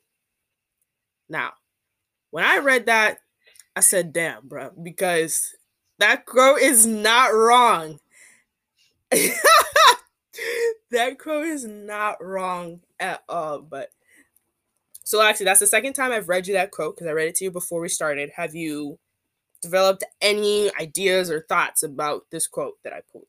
Now, 1.28 1.52
when 2.30 2.44
I 2.44 2.58
read 2.58 2.86
that, 2.86 3.18
I 3.74 3.80
said, 3.80 4.12
damn, 4.12 4.46
bro, 4.46 4.70
because 4.82 5.54
that 5.98 6.24
quote 6.24 6.60
is 6.60 6.86
not 6.86 7.34
wrong. 7.34 7.98
that 10.90 11.18
quote 11.18 11.46
is 11.46 11.64
not 11.64 12.22
wrong 12.24 12.80
at 13.00 13.22
all. 13.28 13.60
But 13.60 13.90
so 15.02 15.20
actually, 15.22 15.46
that's 15.46 15.60
the 15.60 15.66
second 15.66 15.92
time 15.92 16.12
I've 16.12 16.28
read 16.28 16.46
you 16.46 16.54
that 16.54 16.70
quote 16.70 16.96
because 16.96 17.08
I 17.08 17.12
read 17.12 17.28
it 17.28 17.34
to 17.36 17.44
you 17.44 17.50
before 17.50 17.80
we 17.80 17.88
started. 17.88 18.30
Have 18.36 18.54
you 18.54 18.98
developed 19.62 20.04
any 20.20 20.70
ideas 20.80 21.30
or 21.30 21.46
thoughts 21.48 21.82
about 21.82 22.22
this 22.30 22.46
quote 22.46 22.74
that 22.84 22.92
I 22.92 23.00
pulled? 23.10 23.25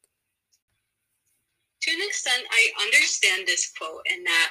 To 1.81 1.91
an 1.91 2.01
extent, 2.01 2.43
I 2.49 2.63
understand 2.81 3.47
this 3.47 3.71
quote 3.77 4.01
and 4.09 4.25
that 4.25 4.49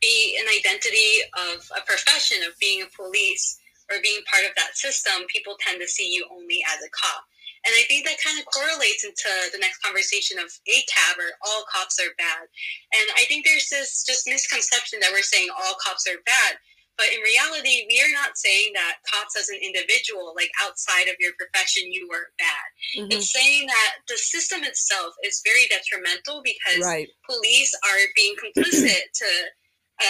be 0.00 0.38
an 0.38 0.46
identity 0.46 1.26
of 1.34 1.66
a 1.74 1.82
profession 1.82 2.38
of 2.46 2.58
being 2.58 2.82
a 2.82 2.94
police 2.94 3.58
or 3.90 3.98
being 4.02 4.20
part 4.30 4.44
of 4.44 4.54
that 4.56 4.76
system, 4.76 5.26
people 5.32 5.56
tend 5.58 5.80
to 5.80 5.88
see 5.88 6.12
you 6.12 6.26
only 6.30 6.62
as 6.68 6.78
a 6.84 6.90
cop. 6.94 7.24
And 7.66 7.74
I 7.74 7.82
think 7.90 8.06
that 8.06 8.22
kind 8.22 8.38
of 8.38 8.46
correlates 8.46 9.02
into 9.02 9.28
the 9.50 9.58
next 9.58 9.82
conversation 9.82 10.38
of 10.38 10.46
ACAB 10.46 11.18
or 11.18 11.34
all 11.42 11.66
cops 11.66 11.98
are 11.98 12.14
bad. 12.16 12.46
And 12.94 13.06
I 13.18 13.26
think 13.26 13.44
there's 13.44 13.68
this 13.68 14.04
just 14.06 14.28
misconception 14.30 15.00
that 15.00 15.10
we're 15.10 15.26
saying 15.26 15.48
all 15.50 15.74
cops 15.82 16.06
are 16.06 16.22
bad. 16.24 16.62
But 16.98 17.14
in 17.14 17.22
reality, 17.22 17.86
we 17.86 18.02
are 18.02 18.12
not 18.12 18.36
saying 18.36 18.74
that 18.74 18.98
cops 19.06 19.38
as 19.38 19.48
an 19.48 19.62
individual, 19.62 20.34
like 20.34 20.50
outside 20.60 21.06
of 21.06 21.14
your 21.22 21.30
profession, 21.38 21.92
you 21.92 22.10
were 22.10 22.34
bad. 22.42 22.68
Mm-hmm. 22.98 23.12
It's 23.14 23.32
saying 23.32 23.66
that 23.70 24.02
the 24.10 24.18
system 24.18 24.66
itself 24.66 25.14
is 25.22 25.40
very 25.46 25.70
detrimental 25.70 26.42
because 26.42 26.82
right. 26.82 27.06
police 27.22 27.72
are 27.86 28.02
being 28.16 28.34
complicit 28.34 29.06
to 29.14 29.30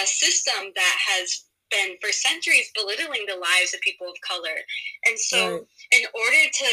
a 0.01 0.05
system 0.05 0.73
that 0.73 0.95
has 1.13 1.45
been 1.69 1.95
for 2.01 2.11
centuries 2.11 2.73
belittling 2.73 3.25
the 3.29 3.37
lives 3.37 3.73
of 3.73 3.81
people 3.81 4.09
of 4.09 4.17
color. 4.25 4.57
And 5.05 5.17
so, 5.17 5.61
right. 5.61 5.61
in 5.93 6.03
order 6.17 6.43
to 6.49 6.69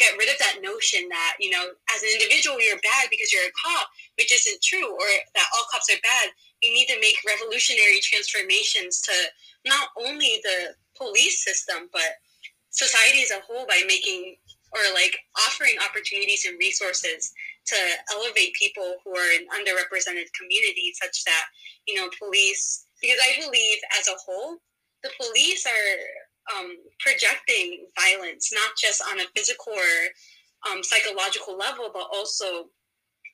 get 0.00 0.16
rid 0.16 0.32
of 0.32 0.40
that 0.40 0.64
notion 0.64 1.04
that, 1.08 1.36
you 1.38 1.52
know, 1.52 1.68
as 1.94 2.00
an 2.02 2.10
individual, 2.16 2.56
you're 2.56 2.80
bad 2.80 3.12
because 3.12 3.32
you're 3.32 3.44
a 3.44 3.58
cop, 3.60 3.88
which 4.16 4.32
isn't 4.32 4.64
true, 4.64 4.88
or 4.88 5.08
that 5.36 5.48
all 5.52 5.68
cops 5.70 5.92
are 5.92 6.00
bad, 6.00 6.32
you 6.62 6.72
need 6.72 6.88
to 6.88 6.98
make 7.00 7.16
revolutionary 7.28 8.00
transformations 8.02 9.00
to 9.02 9.14
not 9.68 9.88
only 9.96 10.40
the 10.42 10.74
police 10.96 11.44
system, 11.44 11.88
but 11.92 12.18
society 12.70 13.22
as 13.22 13.30
a 13.30 13.40
whole 13.46 13.66
by 13.66 13.80
making 13.86 14.36
or 14.72 14.80
like 14.94 15.16
offering 15.48 15.74
opportunities 15.80 16.44
and 16.44 16.58
resources 16.58 17.32
to 17.66 17.76
elevate 18.12 18.52
people 18.54 18.96
who 19.04 19.16
are 19.16 19.32
in 19.32 19.46
underrepresented 19.48 20.28
communities 20.38 20.98
such 21.00 21.24
that 21.24 21.44
you 21.86 21.94
know 21.94 22.08
police 22.18 22.84
because 23.00 23.18
i 23.24 23.40
believe 23.40 23.78
as 23.98 24.08
a 24.08 24.16
whole 24.26 24.56
the 25.02 25.10
police 25.20 25.64
are 25.66 26.58
um, 26.58 26.76
projecting 27.00 27.86
violence 27.98 28.50
not 28.52 28.72
just 28.80 29.02
on 29.10 29.20
a 29.20 29.24
physical 29.36 29.72
or 29.72 30.70
um, 30.70 30.82
psychological 30.82 31.56
level 31.56 31.90
but 31.92 32.08
also 32.12 32.68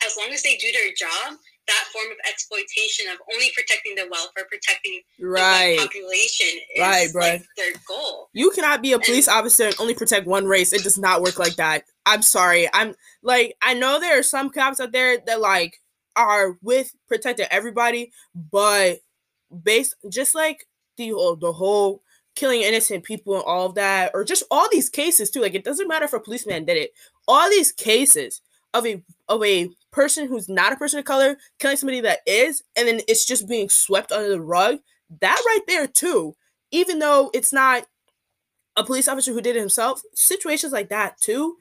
as 0.05 0.17
long 0.19 0.31
as 0.33 0.43
they 0.43 0.57
do 0.57 0.71
their 0.73 0.93
job 0.97 1.39
that 1.67 1.85
form 1.93 2.11
of 2.11 2.17
exploitation 2.29 3.07
of 3.11 3.19
only 3.33 3.51
protecting 3.55 3.95
the 3.95 4.07
wealth 4.11 4.31
or 4.37 4.45
protecting 4.45 5.01
right. 5.21 5.79
the 5.79 5.85
population 5.85 6.61
is 6.75 6.81
right, 6.81 7.09
bro. 7.13 7.23
Like 7.23 7.47
their 7.57 7.73
goal. 7.89 8.29
You 8.33 8.51
cannot 8.51 8.83
be 8.83 8.93
a 8.93 8.99
police 8.99 9.29
and, 9.29 9.37
officer 9.37 9.67
and 9.67 9.75
only 9.79 9.95
protect 9.95 10.27
one 10.27 10.47
race. 10.47 10.73
It 10.73 10.83
does 10.83 10.99
not 10.99 11.23
work 11.23 11.39
like 11.39 11.57
that. 11.57 11.85
I'm 12.07 12.23
sorry. 12.23 12.69
I'm 12.73 12.95
like 13.23 13.57
I 13.63 13.75
know 13.75 13.99
there 13.99 14.19
are 14.19 14.23
some 14.23 14.51
cops 14.51 14.81
out 14.81 14.93
there 14.93 15.19
that 15.27 15.41
like 15.41 15.81
are 16.17 16.59
with 16.63 16.95
protecting 17.09 17.47
everybody, 17.51 18.13
but 18.35 18.99
based 19.63 19.95
just 20.09 20.35
like 20.35 20.67
the 20.97 21.11
whole 21.11 21.37
the 21.37 21.53
whole 21.53 22.03
killing 22.35 22.63
innocent 22.63 23.05
people 23.05 23.35
and 23.35 23.45
all 23.45 23.67
of 23.67 23.75
that, 23.77 24.11
or 24.13 24.25
just 24.25 24.45
all 24.51 24.69
these 24.71 24.91
cases 24.91 25.31
too. 25.31 25.41
Like 25.41 25.55
it 25.55 25.65
doesn't 25.65 25.89
matter 25.89 26.05
if 26.05 26.13
a 26.13 26.21
policeman 26.21 26.65
did 26.65 26.77
it. 26.77 26.93
All 27.27 27.49
these 27.49 27.73
cases 27.73 28.43
of 28.75 28.87
a 28.87 29.03
of 29.29 29.43
a 29.43 29.71
person 29.95 30.27
who's 30.27 30.49
not 30.49 30.73
a 30.73 30.77
person 30.77 30.99
of 30.99 31.05
color 31.05 31.37
killing 31.61 31.77
somebody 31.77 32.01
that 32.01 32.19
is, 32.27 32.63
and 32.77 32.89
then 32.89 33.01
it's 33.07 33.25
just 33.25 33.49
being 33.49 33.69
swept 33.69 34.11
under 34.11 34.29
the 34.29 34.41
rug. 34.41 34.79
That 35.21 35.41
right 35.47 35.61
there 35.69 35.87
too, 35.87 36.35
even 36.73 36.99
though 36.99 37.31
it's 37.33 37.53
not 37.53 37.87
a 38.77 38.85
police 38.85 39.07
officer 39.07 39.33
who 39.33 39.41
did 39.41 39.55
it 39.55 39.61
himself, 39.61 40.03
situations 40.15 40.73
like 40.73 40.89
that 40.89 41.21
too 41.21 41.57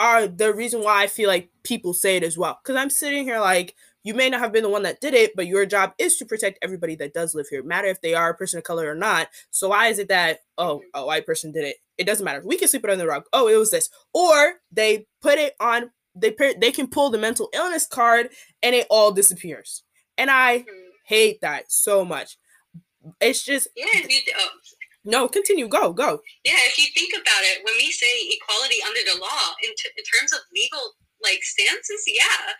are 0.00 0.26
the 0.26 0.52
reason 0.52 0.82
why 0.82 1.04
I 1.04 1.06
feel 1.06 1.28
like 1.28 1.50
people 1.62 1.94
say 1.94 2.16
it 2.16 2.24
as 2.24 2.36
well. 2.36 2.58
Because 2.62 2.76
I'm 2.76 2.90
sitting 2.90 3.24
here 3.24 3.38
like, 3.38 3.76
you 4.02 4.14
may 4.14 4.28
not 4.28 4.40
have 4.40 4.52
been 4.52 4.62
the 4.62 4.68
one 4.68 4.82
that 4.82 5.00
did 5.00 5.14
it, 5.14 5.36
but 5.36 5.46
your 5.46 5.66
job 5.66 5.92
is 5.98 6.16
to 6.16 6.24
protect 6.24 6.58
everybody 6.62 6.96
that 6.96 7.14
does 7.14 7.34
live 7.34 7.48
here, 7.48 7.62
matter 7.62 7.88
if 7.88 8.00
they 8.00 8.14
are 8.14 8.30
a 8.30 8.34
person 8.34 8.58
of 8.58 8.64
color 8.64 8.90
or 8.90 8.94
not. 8.94 9.28
So 9.50 9.68
why 9.68 9.88
is 9.88 10.00
it 10.00 10.08
that 10.08 10.40
oh 10.56 10.82
a 10.94 11.06
white 11.06 11.26
person 11.26 11.52
did 11.52 11.64
it? 11.64 11.76
It 11.96 12.04
doesn't 12.04 12.24
matter. 12.24 12.42
We 12.44 12.56
can 12.56 12.66
sleep 12.66 12.84
it 12.84 12.90
under 12.90 13.04
the 13.04 13.08
rug. 13.08 13.24
Oh, 13.32 13.48
it 13.48 13.56
was 13.56 13.70
this, 13.70 13.90
or 14.12 14.54
they 14.72 15.06
put 15.20 15.38
it 15.38 15.54
on. 15.60 15.90
They 16.20 16.34
they 16.60 16.72
can 16.72 16.88
pull 16.88 17.10
the 17.10 17.18
mental 17.18 17.48
illness 17.52 17.86
card 17.86 18.30
and 18.62 18.74
it 18.74 18.86
all 18.90 19.12
disappears. 19.12 19.82
And 20.16 20.30
I 20.30 20.60
mm-hmm. 20.60 20.88
hate 21.06 21.40
that 21.42 21.70
so 21.70 22.04
much. 22.04 22.36
It's 23.20 23.44
just 23.44 23.68
yeah. 23.76 23.86
You, 24.08 24.20
oh. 24.36 24.48
No, 25.04 25.28
continue. 25.28 25.68
Go, 25.68 25.92
go. 25.92 26.20
Yeah, 26.44 26.60
if 26.68 26.76
you 26.76 26.84
think 26.92 27.14
about 27.14 27.42
it, 27.48 27.64
when 27.64 27.74
we 27.76 27.90
say 27.90 28.12
equality 28.28 28.76
under 28.86 29.00
the 29.10 29.18
law, 29.20 29.56
in, 29.64 29.70
t- 29.78 29.94
in 29.96 30.04
terms 30.04 30.34
of 30.34 30.40
legal 30.52 30.92
like 31.22 31.42
stances, 31.42 32.04
yeah, 32.06 32.52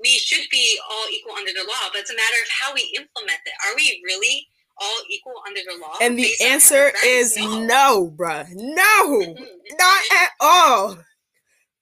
we 0.00 0.18
should 0.18 0.44
be 0.50 0.78
all 0.90 1.06
equal 1.12 1.34
under 1.36 1.52
the 1.52 1.64
law, 1.68 1.90
but 1.92 2.00
it's 2.00 2.10
a 2.10 2.16
matter 2.16 2.42
of 2.42 2.48
how 2.50 2.74
we 2.74 2.82
implement 2.96 3.38
it. 3.46 3.52
Are 3.66 3.76
we 3.76 4.02
really 4.04 4.48
all 4.80 4.98
equal 5.10 5.34
under 5.46 5.60
the 5.60 5.78
law? 5.80 5.94
And 6.00 6.18
the 6.18 6.32
answer 6.42 6.90
is 7.04 7.36
no, 7.36 7.60
no 7.60 8.14
bruh. 8.16 8.46
No, 8.50 9.36
not 9.78 10.02
at 10.12 10.30
all. 10.40 10.98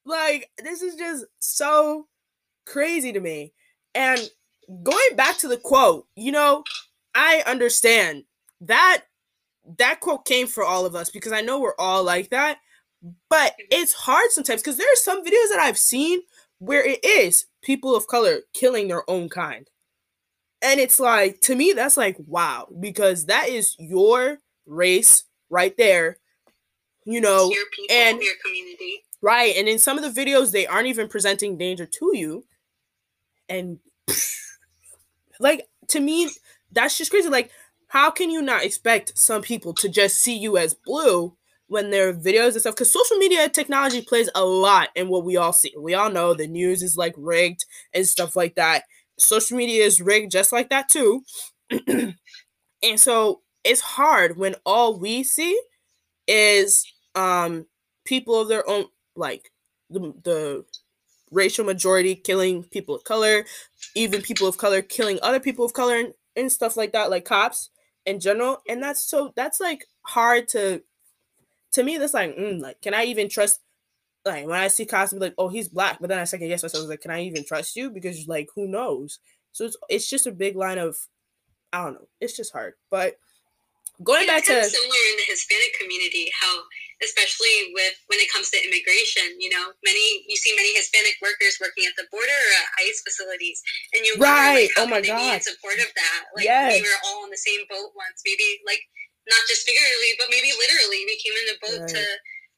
Like, 0.05 0.51
this 0.63 0.83
is 0.83 0.95
just 0.97 1.25
so 1.39 2.07
crazy 2.67 3.13
to 3.13 3.21
me. 3.21 3.53
And 3.95 4.21
going 4.83 5.17
back 5.17 5.39
to 5.39 5.49
the 5.49 5.57
quote, 5.57 6.07
you 6.17 6.33
know, 6.33 6.65
I 7.15 7.43
understand 7.47 8.25
that 8.63 9.03
that 9.79 10.01
quote 10.01 10.25
came 10.25 10.47
for 10.47 10.65
all 10.65 10.87
of 10.87 10.95
us 10.95 11.11
because 11.11 11.33
I 11.33 11.41
know 11.41 11.61
we're 11.61 11.75
all 11.79 12.03
like 12.05 12.31
that. 12.31 12.59
But 13.29 13.55
it's 13.71 13.95
hard 13.95 14.31
sometimes 14.31 14.63
because 14.63 14.77
there 14.77 14.93
are 14.93 14.97
some 14.97 15.25
videos 15.25 15.49
that 15.51 15.61
I've 15.61 15.79
seen 15.79 16.21
where 16.59 16.85
it 16.85 17.03
is 17.03 17.47
people 17.63 17.97
of 17.97 18.07
color 18.07 18.41
killing 18.53 18.89
their 18.89 19.09
own 19.09 19.29
kind. 19.29 19.69
And 20.63 20.79
it's 20.79 21.01
like, 21.01 21.41
to 21.43 21.55
me, 21.55 21.73
that's 21.73 21.97
like, 21.97 22.17
wow, 22.19 22.69
because 22.79 23.27
that 23.27 23.49
is 23.49 23.75
your 23.79 24.39
race 24.67 25.25
right 25.49 25.75
there, 25.79 26.19
you 27.07 27.21
know, 27.23 27.51
your 27.51 27.65
people, 27.75 27.97
and 27.97 28.21
your 28.21 28.35
community. 28.45 29.03
Right. 29.23 29.55
And 29.57 29.69
in 29.69 29.79
some 29.79 29.99
of 29.99 30.15
the 30.15 30.21
videos, 30.21 30.51
they 30.53 30.67
aren't 30.67 30.87
even 30.89 31.09
presenting 31.09 31.59
danger 31.59 31.87
to 31.87 32.11
you. 32.15 32.45
And 33.49 33.79
like, 35.41 35.69
to 35.89 36.01
me, 36.01 36.31
that's 36.73 36.99
just 36.99 37.11
crazy. 37.11 37.29
Like, 37.29 37.51
how 37.89 38.11
can 38.11 38.31
you 38.31 38.43
not 38.43 38.65
expect 38.65 39.19
some 39.19 39.43
people 39.43 39.75
to 39.75 39.89
just 39.89 40.19
see 40.23 40.37
you 40.37 40.57
as 40.57 40.75
blue 40.75 41.37
when 41.69 41.91
there 41.91 42.09
are 42.09 42.15
videos 42.15 42.53
and 42.53 42.61
stuff 42.61 42.75
because 42.75 42.93
social 42.93 43.17
media 43.19 43.49
technology 43.49 44.03
plays 44.03 44.29
a 44.35 44.45
lot 44.45 44.89
in 44.97 45.09
what 45.09 45.25
we 45.25 45.37
all 45.37 45.53
see 45.53 45.73
we 45.79 45.95
all 45.95 46.11
know 46.11 46.35
the 46.35 46.49
news 46.49 46.83
is 46.83 46.97
like 46.97 47.15
rigged 47.17 47.65
and 47.95 48.07
stuff 48.09 48.35
like 48.35 48.57
that 48.57 48.83
social 49.21 49.57
media 49.57 49.85
is 49.85 50.01
rigged 50.01 50.33
just 50.33 50.51
like 50.51 50.69
that 50.71 50.89
too 50.89 51.23
and 51.89 52.15
so 52.97 53.41
it's 53.65 53.81
hard 53.81 54.37
when 54.37 54.55
all 54.67 54.99
we 54.99 55.23
see 55.23 55.61
is 56.27 56.87
um 57.15 57.67
people 58.05 58.41
of 58.41 58.49
their 58.49 58.69
own 58.69 58.87
like 59.17 59.51
the, 59.91 60.01
the 60.25 60.65
racial 61.31 61.65
majority 61.65 62.15
killing 62.15 62.65
people 62.65 62.95
of 62.95 63.05
color 63.05 63.45
even 63.95 64.23
people 64.23 64.49
of 64.49 64.59
color 64.59 64.83
killing 64.83 65.19
other 65.23 65.41
people 65.41 65.65
of 65.65 65.73
color 65.73 65.97
and, 65.97 66.15
and 66.37 66.51
stuff 66.51 66.77
like 66.77 66.93
that 66.93 67.11
like 67.11 67.25
cops 67.25 67.71
in 68.07 68.19
general 68.19 68.59
and 68.69 68.83
that's 68.83 69.03
so 69.03 69.33
that's 69.37 69.61
like 69.61 69.87
hard 70.03 70.49
to 70.49 70.83
to 71.73 71.83
me, 71.83 71.99
that's 71.99 72.15
like, 72.15 72.37
mm, 72.37 72.61
like, 72.61 72.81
can 72.81 72.95
I 72.95 73.05
even 73.05 73.29
trust? 73.29 73.61
Like 74.25 74.47
when 74.47 74.59
I 74.59 74.69
see 74.69 74.85
Cosby, 74.85 75.19
like, 75.19 75.35
oh, 75.39 75.49
he's 75.49 75.69
black, 75.69 75.99
but 76.01 76.09
then 76.09 76.19
I 76.19 76.25
second 76.25 76.49
guess 76.49 76.63
myself, 76.63 76.81
I 76.81 76.83
was 76.83 76.91
like, 76.91 77.01
can 77.01 77.11
I 77.11 77.23
even 77.23 77.45
trust 77.45 77.75
you? 77.77 77.91
Because 77.91 78.29
like, 78.29 78.49
who 78.55 78.69
knows? 78.69 79.19
So 79.53 79.65
it's 79.65 79.77
it's 79.89 80.11
just 80.11 80.27
a 80.27 80.33
big 80.33 80.57
line 80.57 80.79
of, 80.79 80.97
I 81.73 81.85
don't 81.85 81.95
know, 81.95 82.09
it's 82.21 82.37
just 82.37 82.53
hard. 82.53 82.75
But 82.91 83.17
going 84.03 84.27
back 84.27 84.45
to 84.45 84.57
similar 84.65 85.03
in 85.13 85.17
the 85.21 85.29
Hispanic 85.29 85.77
community, 85.79 86.33
how 86.33 86.65
especially 87.01 87.73
with 87.73 87.97
when 88.09 88.21
it 88.21 88.29
comes 88.33 88.53
to 88.53 88.59
immigration, 88.61 89.25
you 89.41 89.49
know, 89.49 89.73
many 89.85 90.25
you 90.29 90.37
see 90.37 90.53
many 90.57 90.75
Hispanic 90.77 91.17
workers 91.21 91.57
working 91.61 91.85
at 91.89 91.97
the 91.97 92.05
border 92.13 92.29
or 92.29 92.53
at 92.61 92.69
ICE 92.85 93.01
facilities, 93.05 93.61
and 93.97 94.05
you 94.05 94.17
right, 94.21 94.69
wonder, 94.69 94.69
like, 94.69 94.73
oh 94.79 94.89
my 94.89 95.01
god, 95.01 95.41
in 95.41 95.41
support 95.41 95.81
of 95.81 95.91
that. 95.93 96.23
Like 96.37 96.45
yes. 96.45 96.81
we 96.81 96.85
were 96.85 97.01
all 97.09 97.25
on 97.25 97.31
the 97.31 97.41
same 97.41 97.65
boat 97.69 97.93
once, 97.97 98.21
maybe 98.25 98.45
like 98.65 98.81
not 99.29 99.43
just 99.49 99.65
figuratively, 99.65 100.17
but 100.17 100.29
maybe 100.33 100.53
literally. 100.57 101.05
We 101.05 101.21
came 101.21 101.37
in 101.37 101.47
the 101.49 101.59
boat 101.61 101.81
right. 101.85 101.95
to 101.97 102.03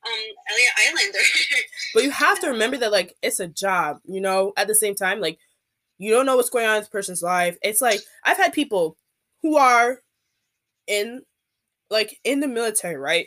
um 0.02 0.22
Ellis 0.50 0.74
Island. 0.86 1.12
but 1.94 2.02
you 2.02 2.10
have 2.10 2.40
to 2.40 2.54
remember 2.54 2.78
that 2.78 2.92
like 2.92 3.14
it's 3.22 3.40
a 3.40 3.50
job, 3.50 3.98
you 4.04 4.20
know, 4.20 4.52
at 4.56 4.66
the 4.66 4.74
same 4.74 4.94
time, 4.94 5.20
like 5.20 5.38
you 5.98 6.10
don't 6.10 6.26
know 6.26 6.36
what's 6.36 6.50
going 6.50 6.66
on 6.66 6.76
in 6.76 6.80
this 6.80 6.88
person's 6.88 7.22
life. 7.22 7.58
It's 7.62 7.80
like 7.80 8.00
I've 8.24 8.38
had 8.38 8.52
people 8.52 8.96
who 9.42 9.56
are 9.56 9.98
in 10.86 11.22
like 11.92 12.18
in 12.24 12.40
the 12.40 12.48
military, 12.48 12.96
right? 12.96 13.26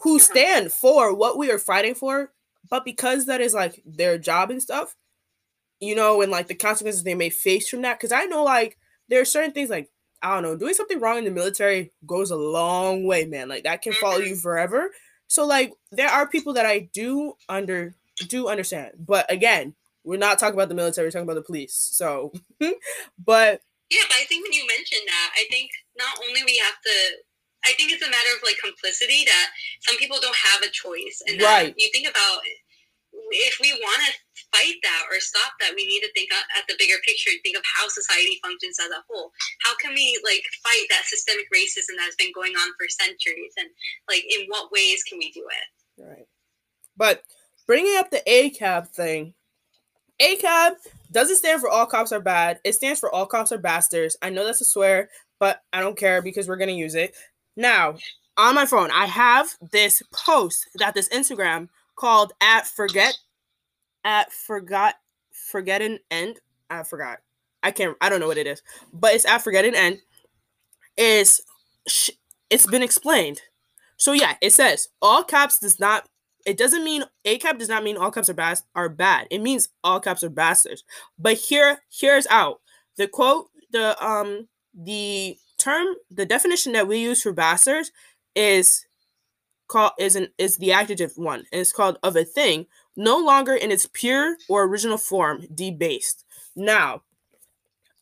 Who 0.00 0.18
stand 0.18 0.70
for 0.72 1.14
what 1.14 1.38
we 1.38 1.50
are 1.50 1.58
fighting 1.58 1.94
for, 1.94 2.32
but 2.70 2.84
because 2.84 3.26
that 3.26 3.40
is 3.40 3.54
like 3.54 3.82
their 3.84 4.18
job 4.18 4.50
and 4.50 4.62
stuff, 4.62 4.94
you 5.80 5.94
know, 5.94 6.22
and 6.22 6.30
like 6.30 6.46
the 6.46 6.54
consequences 6.54 7.02
they 7.02 7.14
may 7.14 7.30
face 7.30 7.68
from 7.68 7.82
that. 7.82 7.98
Cause 7.98 8.12
I 8.12 8.24
know 8.26 8.44
like 8.44 8.78
there 9.08 9.20
are 9.20 9.26
certain 9.26 9.52
things 9.52 9.70
like 9.70 9.90
I 10.22 10.32
don't 10.34 10.42
know, 10.42 10.56
doing 10.56 10.74
something 10.74 11.00
wrong 11.00 11.18
in 11.18 11.24
the 11.24 11.30
military 11.30 11.92
goes 12.06 12.30
a 12.30 12.36
long 12.36 13.04
way, 13.04 13.26
man. 13.26 13.48
Like 13.48 13.64
that 13.64 13.82
can 13.82 13.92
follow 13.92 14.20
mm-hmm. 14.20 14.30
you 14.30 14.36
forever. 14.36 14.90
So 15.26 15.46
like 15.46 15.72
there 15.92 16.08
are 16.08 16.28
people 16.28 16.54
that 16.54 16.66
I 16.66 16.88
do 16.92 17.34
under 17.48 17.94
do 18.28 18.48
understand. 18.48 18.92
But 18.98 19.30
again, 19.30 19.74
we're 20.04 20.18
not 20.18 20.38
talking 20.38 20.54
about 20.54 20.68
the 20.68 20.74
military, 20.74 21.06
we're 21.06 21.10
talking 21.10 21.24
about 21.28 21.34
the 21.34 21.42
police. 21.42 21.74
So 21.74 22.32
but 22.60 23.60
Yeah, 23.90 24.04
but 24.08 24.16
I 24.16 24.24
think 24.28 24.44
when 24.44 24.52
you 24.52 24.66
mentioned 24.66 25.06
that, 25.06 25.30
I 25.36 25.44
think 25.50 25.70
not 25.98 26.18
only 26.26 26.42
we 26.44 26.60
have 26.64 26.80
to 26.82 27.16
I 27.66 27.72
think 27.74 27.92
it's 27.92 28.04
a 28.04 28.10
matter 28.10 28.32
of 28.36 28.42
like 28.44 28.60
complicity 28.62 29.24
that 29.24 29.46
some 29.80 29.96
people 29.96 30.18
don't 30.20 30.36
have 30.52 30.62
a 30.62 30.70
choice. 30.70 31.22
And 31.26 31.40
uh, 31.40 31.44
right. 31.44 31.74
you 31.76 31.88
think 31.92 32.08
about 32.08 32.40
if 33.30 33.58
we 33.60 33.72
want 33.72 34.02
to 34.06 34.12
fight 34.52 34.78
that 34.82 35.02
or 35.10 35.20
stop 35.20 35.52
that, 35.60 35.74
we 35.76 35.86
need 35.86 36.00
to 36.00 36.12
think 36.12 36.30
at 36.32 36.66
the 36.68 36.76
bigger 36.78 36.98
picture 37.04 37.30
and 37.30 37.40
think 37.42 37.56
of 37.56 37.62
how 37.64 37.88
society 37.88 38.38
functions 38.42 38.78
as 38.78 38.90
a 38.90 39.02
whole. 39.08 39.30
How 39.62 39.74
can 39.76 39.94
we 39.94 40.20
like 40.24 40.42
fight 40.62 40.86
that 40.90 41.04
systemic 41.06 41.46
racism 41.54 41.96
that's 41.98 42.16
been 42.16 42.32
going 42.34 42.52
on 42.52 42.70
for 42.78 42.86
centuries, 42.88 43.54
and 43.56 43.68
like 44.08 44.24
in 44.28 44.46
what 44.48 44.72
ways 44.72 45.02
can 45.04 45.18
we 45.18 45.30
do 45.32 45.44
it? 45.46 46.02
Right. 46.02 46.28
But 46.96 47.22
bringing 47.66 47.96
up 47.96 48.10
the 48.10 48.22
ACAB 48.26 48.88
thing, 48.88 49.34
ACAB 50.20 50.74
doesn't 51.10 51.36
stand 51.36 51.60
for 51.60 51.70
all 51.70 51.86
cops 51.86 52.12
are 52.12 52.20
bad. 52.20 52.60
It 52.64 52.74
stands 52.74 53.00
for 53.00 53.12
all 53.12 53.26
cops 53.26 53.52
are 53.52 53.58
bastards. 53.58 54.16
I 54.22 54.30
know 54.30 54.44
that's 54.44 54.60
a 54.60 54.64
swear, 54.64 55.10
but 55.40 55.60
I 55.72 55.80
don't 55.80 55.98
care 55.98 56.22
because 56.22 56.48
we're 56.48 56.56
gonna 56.56 56.72
use 56.72 56.94
it. 56.94 57.14
Now, 57.56 57.96
on 58.36 58.54
my 58.54 58.66
phone, 58.66 58.90
I 58.90 59.06
have 59.06 59.54
this 59.72 60.02
post 60.12 60.68
that 60.76 60.94
this 60.94 61.08
Instagram 61.08 61.68
called 61.96 62.32
at 62.40 62.66
forget 62.66 63.16
at 64.04 64.32
forgot 64.32 64.96
forgetting 65.30 65.98
end. 66.10 66.40
I 66.70 66.82
forgot. 66.82 67.18
I 67.62 67.70
can't. 67.70 67.96
I 68.00 68.08
don't 68.08 68.20
know 68.20 68.26
what 68.26 68.38
it 68.38 68.46
is, 68.46 68.62
but 68.92 69.14
it's 69.14 69.24
at 69.24 69.42
forgetting 69.42 69.74
end. 69.74 70.00
Is 70.96 71.40
it's 72.50 72.66
been 72.66 72.82
explained. 72.82 73.40
So 73.96 74.12
yeah, 74.12 74.34
it 74.40 74.52
says 74.52 74.88
all 75.00 75.24
caps 75.24 75.58
does 75.58 75.78
not. 75.80 76.08
It 76.44 76.58
doesn't 76.58 76.84
mean 76.84 77.04
a 77.24 77.38
cap 77.38 77.58
does 77.58 77.68
not 77.70 77.84
mean 77.84 77.96
all 77.96 78.10
caps 78.10 78.28
are 78.28 78.34
bad. 78.34 78.58
Are 78.74 78.88
bad. 78.88 79.28
It 79.30 79.40
means 79.40 79.68
all 79.82 80.00
caps 80.00 80.22
are 80.22 80.30
bastards. 80.30 80.84
But 81.18 81.34
here, 81.34 81.78
here's 81.90 82.26
out 82.26 82.60
the 82.96 83.08
quote. 83.08 83.48
The 83.72 83.96
um 84.04 84.48
the 84.74 85.36
term 85.64 85.86
the 86.10 86.26
definition 86.26 86.72
that 86.72 86.86
we 86.86 86.98
use 86.98 87.22
for 87.22 87.32
bastards 87.32 87.90
is 88.34 88.86
called 89.68 89.92
is 89.98 90.14
an 90.14 90.28
is 90.38 90.58
the 90.58 90.72
adjective 90.72 91.12
one 91.16 91.40
and 91.50 91.60
it's 91.60 91.72
called 91.72 91.98
of 92.02 92.16
a 92.16 92.24
thing 92.24 92.66
no 92.96 93.18
longer 93.18 93.54
in 93.54 93.72
its 93.72 93.88
pure 93.92 94.36
or 94.48 94.64
original 94.64 94.98
form 94.98 95.46
debased. 95.54 96.24
Now 96.54 97.02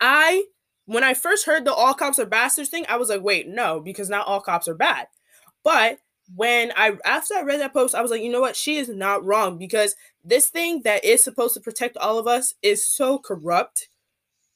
i 0.01 0.45
when 0.87 1.05
i 1.05 1.15
first 1.15 1.47
heard 1.47 1.65
the 1.65 1.73
all 1.73 1.95
cops 1.95 2.19
are 2.19 2.27
bastards 2.27 2.69
thing 2.69 2.85
i 2.89 2.97
was 2.97 3.09
like 3.09 3.23
wait 3.23 3.47
no 3.47 3.79
because 3.79 4.11
not 4.11 4.27
all 4.27 4.41
cops 4.41 4.67
are 4.69 4.75
bad. 4.75 5.07
But 5.63 5.99
when 6.35 6.73
i 6.77 6.97
after 7.05 7.35
i 7.35 7.43
read 7.43 7.61
that 7.61 7.73
post 7.73 7.95
i 7.95 8.03
was 8.03 8.11
like 8.11 8.23
you 8.23 8.33
know 8.33 8.41
what? 8.41 8.57
She 8.57 8.77
is 8.77 8.89
not 8.89 9.25
wrong 9.25 9.57
because 9.59 9.95
this 10.25 10.49
thing 10.49 10.83
that 10.83 11.05
is 11.05 11.23
supposed 11.23 11.55
to 11.55 11.61
protect 11.61 11.97
all 11.97 12.19
of 12.19 12.27
us 12.27 12.55
is 12.63 12.87
so 12.87 13.19
corrupt. 13.19 13.89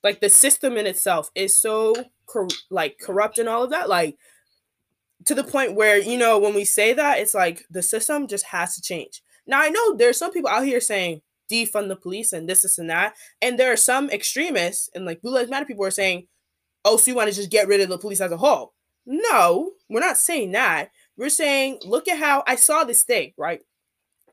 Like 0.03 0.21
the 0.21 0.29
system 0.29 0.77
in 0.77 0.87
itself 0.87 1.31
is 1.35 1.57
so 1.57 1.95
cor- 2.27 2.49
like 2.71 2.99
corrupt 3.01 3.39
and 3.39 3.49
all 3.49 3.63
of 3.63 3.71
that 3.71 3.89
like 3.89 4.17
to 5.25 5.35
the 5.35 5.45
point 5.45 5.75
where 5.75 5.99
you 5.99 6.19
know 6.19 6.39
when 6.39 6.55
we 6.55 6.65
say 6.65 6.93
that 6.93 7.19
it's 7.19 7.35
like 7.35 7.65
the 7.71 7.83
system 7.83 8.27
just 8.27 8.45
has 8.47 8.75
to 8.75 8.83
change 8.83 9.23
now 9.47 9.61
i 9.61 9.69
know 9.69 9.97
there's 9.97 10.19
some 10.19 10.33
people 10.33 10.51
out 10.51 10.65
here 10.65 10.81
saying 10.81 11.21
defund 11.51 11.89
the 11.89 11.97
police 11.97 12.33
and 12.33 12.49
this 12.49 12.63
this 12.63 12.79
and 12.79 12.91
that 12.91 13.15
and 13.41 13.59
there 13.59 13.73
are 13.73 13.77
some 13.77 14.11
extremists 14.11 14.91
and 14.95 15.05
like 15.05 15.23
blue 15.23 15.33
lives 15.33 15.51
matter 15.51 15.67
people 15.67 15.85
are 15.85 15.91
saying 15.91 16.27
oh 16.85 16.97
so 16.97 17.11
you 17.11 17.17
want 17.17 17.29
to 17.29 17.35
just 17.37 17.51
get 17.51 17.69
rid 17.69 17.81
of 17.81 17.89
the 17.89 17.99
police 17.99 18.21
as 18.21 18.33
a 18.33 18.37
whole 18.37 18.73
no 19.07 19.71
we're 19.89 20.01
not 20.01 20.17
saying 20.17 20.53
that 20.53 20.91
we're 21.17 21.29
saying 21.29 21.79
look 21.85 22.09
at 22.09 22.19
how 22.19 22.43
i 22.47 22.57
saw 22.57 22.83
this 22.83 23.05
thing 23.05 23.33
right 23.39 23.61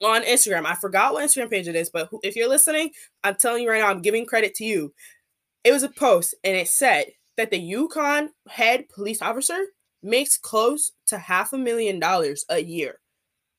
on 0.04 0.24
Instagram. 0.24 0.66
I 0.66 0.76
forgot 0.76 1.14
what 1.14 1.24
Instagram 1.24 1.50
page 1.50 1.68
it 1.68 1.76
is, 1.76 1.90
but 1.90 2.10
if 2.24 2.36
you're 2.36 2.50
listening, 2.50 2.92
I'm 3.24 3.36
telling 3.36 3.64
you 3.64 3.70
right 3.70 3.82
now, 3.82 3.90
I'm 3.90 4.02
giving 4.02 4.26
credit 4.26 4.54
to 4.56 4.66
you. 4.66 4.94
It 5.64 5.72
was 5.72 5.84
a 5.84 5.90
post 5.90 6.36
and 6.44 6.56
it 6.56 6.68
said 6.68 7.06
that 7.38 7.52
the 7.52 7.72
UConn 7.74 8.30
head 8.48 8.90
police 8.90 9.22
officer 9.22 9.58
makes 10.02 10.38
close 10.38 10.92
to 11.08 11.18
half 11.18 11.54
a 11.54 11.58
million 11.58 12.00
dollars 12.00 12.46
a 12.50 12.60
year. 12.60 13.00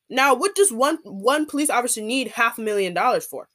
Now, 0.09 0.35
what 0.35 0.55
does 0.55 0.71
one 0.71 0.99
one 1.03 1.45
police 1.45 1.69
officer 1.69 2.01
need 2.01 2.29
half 2.29 2.57
a 2.57 2.61
million 2.61 2.93
dollars 2.93 3.25
for? 3.25 3.49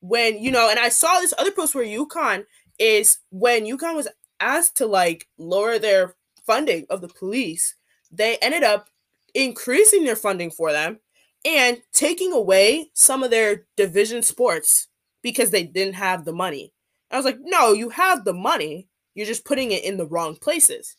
When 0.00 0.42
you 0.42 0.50
know, 0.50 0.70
and 0.70 0.78
I 0.78 0.88
saw 0.88 1.18
this 1.20 1.34
other 1.36 1.50
post 1.50 1.74
where 1.74 1.84
UConn 1.84 2.44
is 2.78 3.18
when 3.30 3.66
UConn 3.66 3.96
was 3.96 4.08
asked 4.38 4.76
to 4.78 4.86
like 4.86 5.28
lower 5.36 5.78
their 5.78 6.14
funding 6.46 6.86
of 6.88 7.00
the 7.00 7.08
police, 7.08 7.74
they 8.10 8.36
ended 8.38 8.62
up 8.62 8.88
increasing 9.34 10.04
their 10.04 10.16
funding 10.16 10.50
for 10.50 10.72
them 10.72 11.00
and 11.44 11.78
taking 11.92 12.32
away 12.32 12.90
some 12.94 13.22
of 13.22 13.30
their 13.30 13.66
division 13.76 14.22
sports 14.22 14.88
because 15.22 15.50
they 15.50 15.64
didn't 15.64 15.94
have 15.94 16.24
the 16.24 16.32
money. 16.32 16.72
I 17.10 17.16
was 17.16 17.24
like, 17.24 17.38
no, 17.40 17.72
you 17.72 17.90
have 17.90 18.24
the 18.24 18.32
money. 18.32 18.88
You're 19.14 19.26
just 19.26 19.44
putting 19.44 19.72
it 19.72 19.84
in 19.84 19.96
the 19.96 20.06
wrong 20.06 20.36
places. 20.36 20.96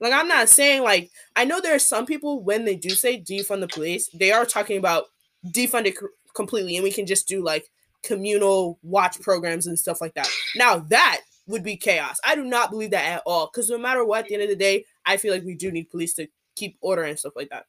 Like, 0.00 0.12
I'm 0.12 0.28
not 0.28 0.48
saying, 0.48 0.82
like, 0.82 1.10
I 1.36 1.44
know 1.44 1.60
there 1.60 1.74
are 1.74 1.78
some 1.78 2.06
people 2.06 2.42
when 2.42 2.64
they 2.64 2.74
do 2.74 2.90
say 2.90 3.20
defund 3.20 3.60
the 3.60 3.68
police, 3.68 4.08
they 4.08 4.32
are 4.32 4.44
talking 4.44 4.78
about 4.78 5.04
defund 5.46 5.86
it 5.86 5.96
completely 6.34 6.76
and 6.76 6.84
we 6.84 6.92
can 6.92 7.06
just 7.06 7.28
do 7.28 7.44
like 7.44 7.68
communal 8.02 8.78
watch 8.82 9.20
programs 9.20 9.66
and 9.66 9.78
stuff 9.78 10.00
like 10.00 10.14
that. 10.14 10.28
Now, 10.56 10.78
that 10.90 11.20
would 11.46 11.62
be 11.62 11.76
chaos. 11.76 12.18
I 12.24 12.34
do 12.34 12.44
not 12.44 12.70
believe 12.70 12.90
that 12.90 13.04
at 13.04 13.22
all 13.26 13.48
because 13.52 13.70
no 13.70 13.78
matter 13.78 14.04
what, 14.04 14.20
at 14.20 14.28
the 14.28 14.34
end 14.34 14.42
of 14.42 14.48
the 14.48 14.56
day, 14.56 14.84
I 15.04 15.16
feel 15.16 15.32
like 15.32 15.44
we 15.44 15.54
do 15.54 15.70
need 15.70 15.90
police 15.90 16.14
to 16.14 16.26
keep 16.56 16.76
order 16.80 17.02
and 17.02 17.18
stuff 17.18 17.34
like 17.36 17.50
that. 17.50 17.66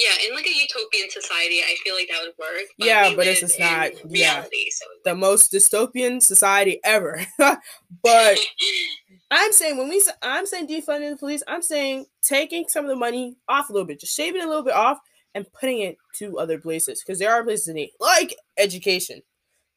Yeah, 0.00 0.26
in 0.26 0.34
like 0.34 0.46
a 0.46 0.48
utopian 0.48 1.10
society, 1.10 1.60
I 1.60 1.76
feel 1.84 1.94
like 1.94 2.08
that 2.08 2.20
would 2.22 2.32
work. 2.38 2.68
But 2.78 2.88
yeah, 2.88 3.12
but 3.14 3.26
it's 3.26 3.40
just 3.40 3.60
not 3.60 3.90
reality. 4.02 4.56
Yeah, 4.56 4.70
so. 4.70 4.86
the 5.04 5.14
most 5.14 5.52
dystopian 5.52 6.22
society 6.22 6.80
ever. 6.84 7.20
but 7.38 8.38
I'm 9.30 9.52
saying 9.52 9.76
when 9.76 9.90
we, 9.90 10.02
I'm 10.22 10.46
saying 10.46 10.68
defunding 10.68 11.10
the 11.10 11.18
police. 11.18 11.42
I'm 11.46 11.60
saying 11.60 12.06
taking 12.22 12.64
some 12.66 12.86
of 12.86 12.88
the 12.88 12.96
money 12.96 13.36
off 13.46 13.68
a 13.68 13.74
little 13.74 13.86
bit, 13.86 14.00
just 14.00 14.16
shaving 14.16 14.40
a 14.40 14.46
little 14.46 14.64
bit 14.64 14.72
off, 14.72 15.00
and 15.34 15.52
putting 15.52 15.80
it 15.80 15.98
to 16.14 16.38
other 16.38 16.58
places 16.58 17.02
because 17.02 17.18
there 17.18 17.32
are 17.32 17.44
places 17.44 17.68
in 17.68 17.74
need, 17.74 17.92
like 18.00 18.34
education, 18.56 19.20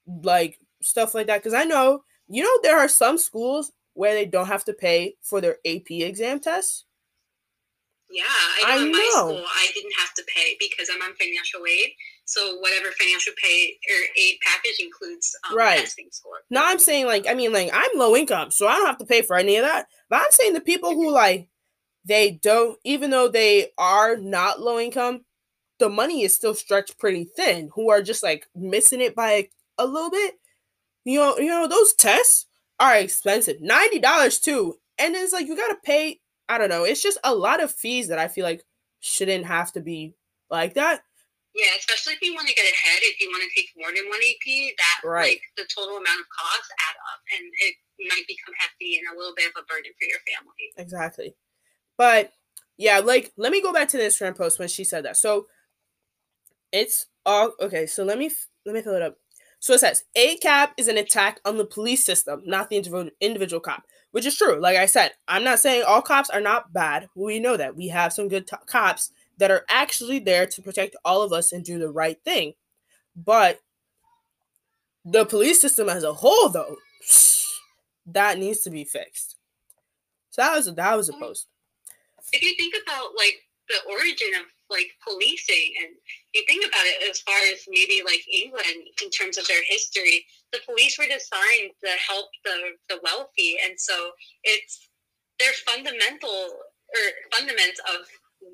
like 0.07 0.57
stuff 0.81 1.13
like 1.13 1.27
that. 1.27 1.43
Because 1.43 1.53
I 1.53 1.65
know, 1.65 2.05
you 2.29 2.43
know, 2.43 2.59
there 2.63 2.79
are 2.79 2.87
some 2.87 3.17
schools 3.17 3.73
where 3.93 4.13
they 4.13 4.25
don't 4.25 4.47
have 4.47 4.63
to 4.65 4.73
pay 4.73 5.15
for 5.21 5.41
their 5.41 5.57
AP 5.65 5.91
exam 5.91 6.39
tests. 6.39 6.85
Yeah, 8.13 8.23
I 8.27 8.75
know. 8.75 8.81
I 8.81 8.85
in 8.85 8.91
my 8.91 8.97
know. 8.99 9.09
school, 9.09 9.45
I 9.45 9.67
didn't 9.73 9.93
have 9.97 10.13
to 10.13 10.23
pay 10.33 10.55
because 10.59 10.87
I'm 10.93 11.01
on 11.01 11.15
financial 11.15 11.65
aid. 11.65 11.89
So 12.25 12.57
whatever 12.59 12.91
financial 12.91 13.33
pay 13.41 13.75
or 13.89 13.97
aid 14.15 14.35
package 14.43 14.79
includes 14.79 15.35
um, 15.49 15.57
right. 15.57 15.79
testing 15.79 16.09
score. 16.11 16.37
No, 16.51 16.61
I'm 16.63 16.77
saying 16.77 17.07
like 17.07 17.25
I 17.27 17.33
mean 17.33 17.51
like 17.51 17.71
I'm 17.73 17.89
low 17.95 18.15
income, 18.15 18.51
so 18.51 18.67
I 18.67 18.75
don't 18.75 18.85
have 18.85 18.99
to 18.99 19.05
pay 19.05 19.23
for 19.23 19.35
any 19.35 19.57
of 19.57 19.65
that. 19.65 19.87
But 20.11 20.17
I'm 20.17 20.31
saying 20.31 20.53
the 20.53 20.61
people 20.61 20.93
who 20.93 21.09
like 21.09 21.49
they 22.05 22.31
don't, 22.31 22.77
even 22.83 23.09
though 23.09 23.29
they 23.29 23.71
are 23.79 24.15
not 24.15 24.61
low 24.61 24.77
income, 24.77 25.25
the 25.79 25.89
money 25.89 26.21
is 26.21 26.35
still 26.35 26.53
stretched 26.53 26.99
pretty 26.99 27.27
thin. 27.35 27.71
Who 27.73 27.89
are 27.89 28.03
just 28.03 28.21
like 28.21 28.45
missing 28.55 29.01
it 29.01 29.15
by 29.15 29.49
a 29.79 29.87
little 29.87 30.11
bit. 30.11 30.35
You 31.03 31.19
know, 31.19 31.37
you 31.39 31.47
know 31.47 31.67
those 31.67 31.93
tests 31.93 32.45
are 32.79 32.95
expensive, 32.95 33.59
ninety 33.59 33.97
dollars 33.97 34.39
too, 34.39 34.75
and 34.99 35.15
it's 35.15 35.33
like 35.33 35.47
you 35.47 35.57
gotta 35.57 35.77
pay 35.83 36.19
I 36.53 36.59
don't 36.59 36.69
know. 36.69 36.83
It's 36.83 37.01
just 37.01 37.17
a 37.23 37.33
lot 37.33 37.63
of 37.63 37.73
fees 37.73 38.09
that 38.09 38.19
I 38.19 38.27
feel 38.27 38.45
like 38.45 38.63
shouldn't 38.99 39.45
have 39.45 39.71
to 39.73 39.81
be 39.81 40.13
like 40.51 40.75
that. 40.75 41.01
Yeah, 41.55 41.73
especially 41.77 42.13
if 42.13 42.21
you 42.21 42.33
want 42.35 42.47
to 42.47 42.53
get 42.53 42.65
ahead, 42.65 42.99
if 43.01 43.19
you 43.19 43.29
want 43.29 43.41
to 43.41 43.49
take 43.55 43.69
more 43.75 43.89
than 43.89 44.07
one 44.07 44.19
AP, 44.21 44.75
that 44.77 45.07
right. 45.07 45.29
like 45.33 45.41
the 45.57 45.65
total 45.73 45.97
amount 45.97 46.21
of 46.21 46.27
costs 46.29 46.69
add 46.89 46.95
up 47.13 47.21
and 47.37 47.45
it 47.59 47.75
might 48.07 48.27
become 48.27 48.53
hefty 48.57 48.97
and 48.97 49.15
a 49.15 49.17
little 49.17 49.33
bit 49.35 49.47
of 49.47 49.63
a 49.63 49.65
burden 49.65 49.91
for 49.99 50.05
your 50.05 50.19
family. 50.29 50.73
Exactly. 50.77 51.35
But 51.97 52.31
yeah, 52.77 52.99
like 52.99 53.33
let 53.35 53.51
me 53.51 53.61
go 53.61 53.73
back 53.73 53.87
to 53.89 53.97
the 53.97 54.03
Instagram 54.03 54.37
post 54.37 54.59
when 54.59 54.67
she 54.67 54.83
said 54.83 55.05
that. 55.05 55.17
So 55.17 55.47
it's 56.71 57.07
all 57.25 57.53
okay, 57.61 57.87
so 57.87 58.03
let 58.03 58.19
me 58.19 58.29
let 58.65 58.75
me 58.75 58.81
fill 58.81 58.95
it 58.95 59.01
up. 59.01 59.17
So 59.59 59.73
it 59.73 59.79
says 59.79 60.03
a 60.15 60.37
ACAB 60.37 60.69
is 60.77 60.87
an 60.87 60.97
attack 60.97 61.39
on 61.45 61.57
the 61.57 61.65
police 61.65 62.03
system, 62.03 62.43
not 62.45 62.69
the 62.69 63.11
individual 63.21 63.59
cop 63.59 63.83
which 64.13 64.27
is 64.27 64.37
true. 64.37 64.59
Like 64.59 64.77
I 64.77 64.85
said, 64.85 65.13
I'm 65.27 65.43
not 65.43 65.57
saying 65.57 65.83
all 65.87 66.03
cops 66.03 66.29
are 66.29 66.39
not 66.39 66.71
bad. 66.71 67.09
We 67.15 67.39
know 67.39 67.57
that 67.57 67.75
we 67.75 67.87
have 67.87 68.13
some 68.13 68.27
good 68.27 68.45
t- 68.45 68.55
cops 68.67 69.11
that 69.39 69.49
are 69.49 69.65
actually 69.69 70.19
there 70.19 70.45
to 70.45 70.61
protect 70.61 70.95
all 71.03 71.23
of 71.23 71.33
us 71.33 71.51
and 71.51 71.65
do 71.65 71.79
the 71.79 71.89
right 71.89 72.19
thing. 72.23 72.53
But 73.15 73.59
the 75.03 75.25
police 75.25 75.59
system 75.59 75.89
as 75.89 76.03
a 76.03 76.13
whole, 76.13 76.49
though, 76.49 76.75
that 78.05 78.37
needs 78.37 78.59
to 78.61 78.69
be 78.69 78.83
fixed. 78.83 79.35
So 80.29 80.43
that 80.43 80.55
was 80.55 80.75
that 80.75 80.95
was 80.95 81.09
a 81.09 81.13
post. 81.13 81.47
If 82.31 82.43
you 82.43 82.53
think 82.55 82.75
about 82.83 83.15
like 83.17 83.41
the 83.67 83.77
origin 83.89 84.39
of 84.39 84.45
like 84.69 84.89
policing 85.03 85.73
and 85.83 85.91
you 86.33 86.43
think 86.47 86.65
about 86.65 86.85
it 86.85 87.09
as 87.09 87.19
far 87.21 87.35
as 87.51 87.65
maybe 87.67 88.01
like 88.03 88.23
England 88.31 88.89
in 89.03 89.09
terms 89.09 89.37
of 89.37 89.47
their 89.47 89.61
history, 89.67 90.25
the 90.51 90.59
police 90.65 90.97
were 90.97 91.05
designed 91.05 91.71
to 91.83 91.91
help 91.99 92.29
the, 92.43 92.77
the 92.89 92.99
wealthy. 93.03 93.57
And 93.63 93.77
so 93.77 94.11
it's 94.43 94.89
their 95.39 95.53
fundamental 95.65 96.49
or 96.93 97.03
fundaments 97.33 97.81
of 97.89 98.05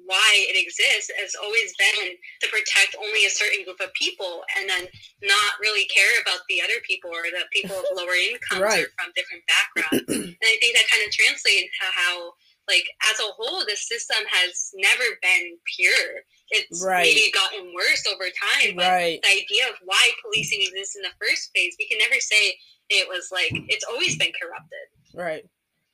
why 0.06 0.46
it 0.50 0.58
exists 0.58 1.10
has 1.18 1.34
always 1.42 1.74
been 1.78 2.14
to 2.42 2.48
protect 2.50 2.96
only 3.02 3.26
a 3.26 3.34
certain 3.34 3.66
group 3.66 3.82
of 3.82 3.94
people 3.94 4.46
and 4.58 4.70
then 4.70 4.86
not 5.26 5.58
really 5.62 5.86
care 5.90 6.22
about 6.22 6.46
the 6.50 6.62
other 6.62 6.78
people 6.86 7.10
or 7.10 7.26
the 7.30 7.46
people 7.54 7.78
of 7.78 7.86
lower 7.98 8.14
incomes 8.18 8.62
right. 8.62 8.86
or 8.86 8.90
from 8.98 9.14
different 9.18 9.44
backgrounds. 9.50 10.10
and 10.10 10.46
I 10.46 10.58
think 10.62 10.78
that 10.78 10.90
kind 10.90 11.02
of 11.06 11.10
translates 11.10 11.74
to 11.82 11.88
how 11.90 12.34
like 12.70 12.86
as 13.12 13.20
a 13.20 13.32
whole 13.36 13.66
the 13.66 13.76
system 13.76 14.18
has 14.30 14.72
never 14.76 15.04
been 15.22 15.58
pure. 15.76 16.24
It's 16.52 16.84
right. 16.86 17.04
maybe 17.04 17.32
gotten 17.32 17.74
worse 17.76 18.06
over 18.08 18.24
time 18.24 18.76
but 18.76 18.88
right. 18.88 19.20
the 19.22 19.30
idea 19.30 19.70
of 19.70 19.76
why 19.84 20.12
policing 20.24 20.62
exists 20.62 20.96
in 20.96 21.02
the 21.02 21.14
first 21.20 21.54
place 21.54 21.76
we 21.78 21.88
can 21.88 21.98
never 22.00 22.20
say 22.20 22.56
it 22.90 23.08
was 23.08 23.30
like 23.32 23.52
it's 23.68 23.86
always 23.86 24.18
been 24.18 24.32
corrupted. 24.42 24.86
Right. 25.14 25.44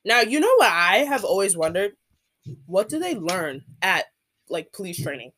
Now 0.04 0.20
you 0.20 0.38
know 0.40 0.54
what 0.56 0.70
i 0.70 0.98
have 0.98 1.24
always 1.24 1.56
wondered? 1.56 1.92
What 2.66 2.88
do 2.88 2.98
they 2.98 3.14
learn 3.14 3.62
at 3.82 4.04
like 4.48 4.72
police 4.72 5.02
training? 5.02 5.32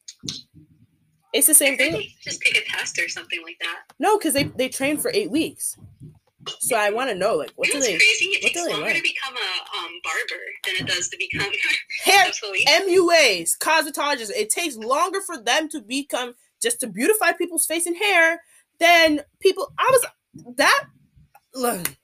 It's 1.32 1.46
the 1.46 1.54
same 1.54 1.76
thing. 1.76 2.08
just 2.22 2.40
take 2.40 2.56
a 2.56 2.64
test 2.70 2.98
or 2.98 3.08
something 3.08 3.40
like 3.42 3.58
that. 3.60 3.80
No 3.98 4.18
because 4.18 4.34
they, 4.34 4.44
they 4.44 4.68
train 4.68 4.96
for 4.96 5.10
eight 5.14 5.30
weeks 5.30 5.76
so 6.60 6.76
I 6.76 6.90
want 6.90 7.10
to 7.10 7.14
know, 7.14 7.34
like, 7.34 7.52
what 7.56 7.68
do 7.68 7.80
they? 7.80 7.96
Crazy. 7.96 8.24
It 8.26 8.42
takes 8.42 8.56
longer 8.56 8.86
learn? 8.86 8.94
to 8.94 9.02
become 9.02 9.34
a 9.34 9.78
um, 9.78 9.90
barber 10.02 10.42
than 10.64 10.74
it 10.80 10.86
does 10.86 11.08
to 11.08 11.16
become 11.16 11.50
hair 12.04 12.30
MUAs, 12.86 13.56
cosmetologists. 13.58 14.32
It 14.36 14.50
takes 14.50 14.76
longer 14.76 15.20
for 15.20 15.40
them 15.40 15.68
to 15.70 15.80
become 15.80 16.34
just 16.62 16.80
to 16.80 16.86
beautify 16.86 17.32
people's 17.32 17.66
face 17.66 17.86
and 17.86 17.96
hair 17.96 18.42
than 18.80 19.20
people. 19.40 19.72
I 19.78 19.90
was 19.90 20.06
that. 20.56 20.84
Look, 21.54 21.96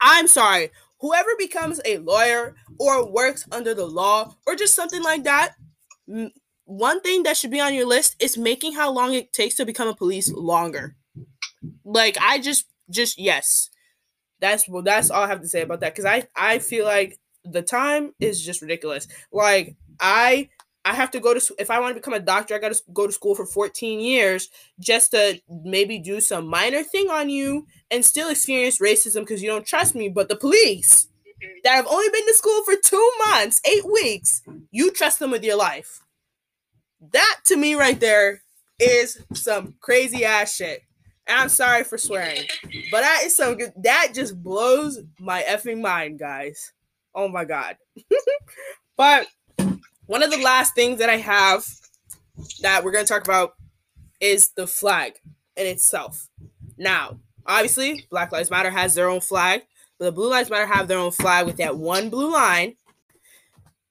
I'm 0.00 0.28
sorry. 0.28 0.70
Whoever 1.00 1.30
becomes 1.38 1.80
a 1.84 1.98
lawyer 1.98 2.54
or 2.78 3.10
works 3.10 3.46
under 3.52 3.74
the 3.74 3.86
law 3.86 4.34
or 4.46 4.54
just 4.54 4.74
something 4.74 5.02
like 5.02 5.24
that, 5.24 5.54
one 6.64 7.00
thing 7.00 7.24
that 7.24 7.36
should 7.36 7.50
be 7.50 7.60
on 7.60 7.74
your 7.74 7.86
list 7.86 8.16
is 8.20 8.38
making 8.38 8.72
how 8.74 8.90
long 8.90 9.12
it 9.12 9.32
takes 9.32 9.56
to 9.56 9.66
become 9.66 9.88
a 9.88 9.94
police 9.94 10.32
longer. 10.32 10.96
Like 11.84 12.16
I 12.20 12.38
just 12.38 12.66
just 12.90 13.18
yes. 13.18 13.70
That's 14.40 14.68
well 14.68 14.82
that's 14.82 15.10
all 15.10 15.22
I 15.22 15.28
have 15.28 15.40
to 15.42 15.48
say 15.48 15.62
about 15.62 15.80
that 15.80 15.94
cuz 15.94 16.04
I 16.04 16.26
I 16.36 16.58
feel 16.58 16.84
like 16.84 17.18
the 17.44 17.62
time 17.62 18.14
is 18.20 18.42
just 18.42 18.62
ridiculous. 18.62 19.06
Like 19.32 19.76
I 20.00 20.48
I 20.84 20.92
have 20.92 21.10
to 21.12 21.20
go 21.20 21.32
to 21.32 21.54
if 21.58 21.70
I 21.70 21.80
want 21.80 21.94
to 21.94 22.00
become 22.00 22.14
a 22.14 22.20
doctor, 22.20 22.54
I 22.54 22.58
got 22.58 22.72
to 22.72 22.82
go 22.92 23.06
to 23.06 23.12
school 23.12 23.34
for 23.34 23.46
14 23.46 24.00
years 24.00 24.50
just 24.78 25.12
to 25.12 25.40
maybe 25.48 25.98
do 25.98 26.20
some 26.20 26.46
minor 26.46 26.82
thing 26.82 27.08
on 27.08 27.30
you 27.30 27.66
and 27.90 28.04
still 28.04 28.28
experience 28.28 28.78
racism 28.78 29.20
because 29.20 29.42
you 29.42 29.48
don't 29.48 29.66
trust 29.66 29.94
me. 29.94 30.10
But 30.10 30.28
the 30.28 30.36
police 30.36 31.08
mm-hmm. 31.26 31.58
that 31.64 31.76
have 31.76 31.86
only 31.86 32.08
been 32.10 32.26
to 32.26 32.34
school 32.34 32.62
for 32.64 32.74
two 32.84 33.12
months, 33.26 33.62
eight 33.66 33.90
weeks, 33.90 34.42
you 34.70 34.90
trust 34.90 35.20
them 35.20 35.30
with 35.30 35.42
your 35.42 35.56
life. 35.56 36.00
That 37.12 37.40
to 37.46 37.56
me 37.56 37.74
right 37.74 37.98
there 37.98 38.42
is 38.78 39.22
some 39.32 39.74
crazy 39.80 40.24
ass 40.24 40.54
shit. 40.54 40.82
And 41.26 41.40
I'm 41.40 41.48
sorry 41.48 41.84
for 41.84 41.96
swearing, 41.96 42.42
but 42.90 43.00
that 43.00 43.22
is 43.24 43.34
so 43.34 43.54
good. 43.54 43.72
That 43.76 44.12
just 44.14 44.42
blows 44.42 45.00
my 45.18 45.42
effing 45.42 45.80
mind, 45.80 46.18
guys. 46.18 46.72
Oh 47.14 47.28
my 47.28 47.44
god. 47.44 47.76
but 48.96 49.26
one 50.06 50.22
of 50.22 50.30
the 50.30 50.42
last 50.42 50.74
things 50.74 50.98
that 50.98 51.08
I 51.08 51.16
have 51.16 51.64
that 52.60 52.84
we're 52.84 52.92
going 52.92 53.04
to 53.04 53.08
talk 53.08 53.24
about 53.24 53.54
is 54.20 54.50
the 54.50 54.66
flag 54.66 55.14
in 55.56 55.66
itself. 55.66 56.28
Now, 56.76 57.18
obviously, 57.46 58.04
Black 58.10 58.32
Lives 58.32 58.50
Matter 58.50 58.70
has 58.70 58.94
their 58.94 59.08
own 59.08 59.20
flag, 59.20 59.62
but 59.98 60.06
the 60.06 60.12
Blue 60.12 60.28
Lives 60.28 60.50
Matter 60.50 60.66
have 60.66 60.88
their 60.88 60.98
own 60.98 61.12
flag 61.12 61.46
with 61.46 61.56
that 61.56 61.76
one 61.76 62.10
blue 62.10 62.32
line. 62.32 62.74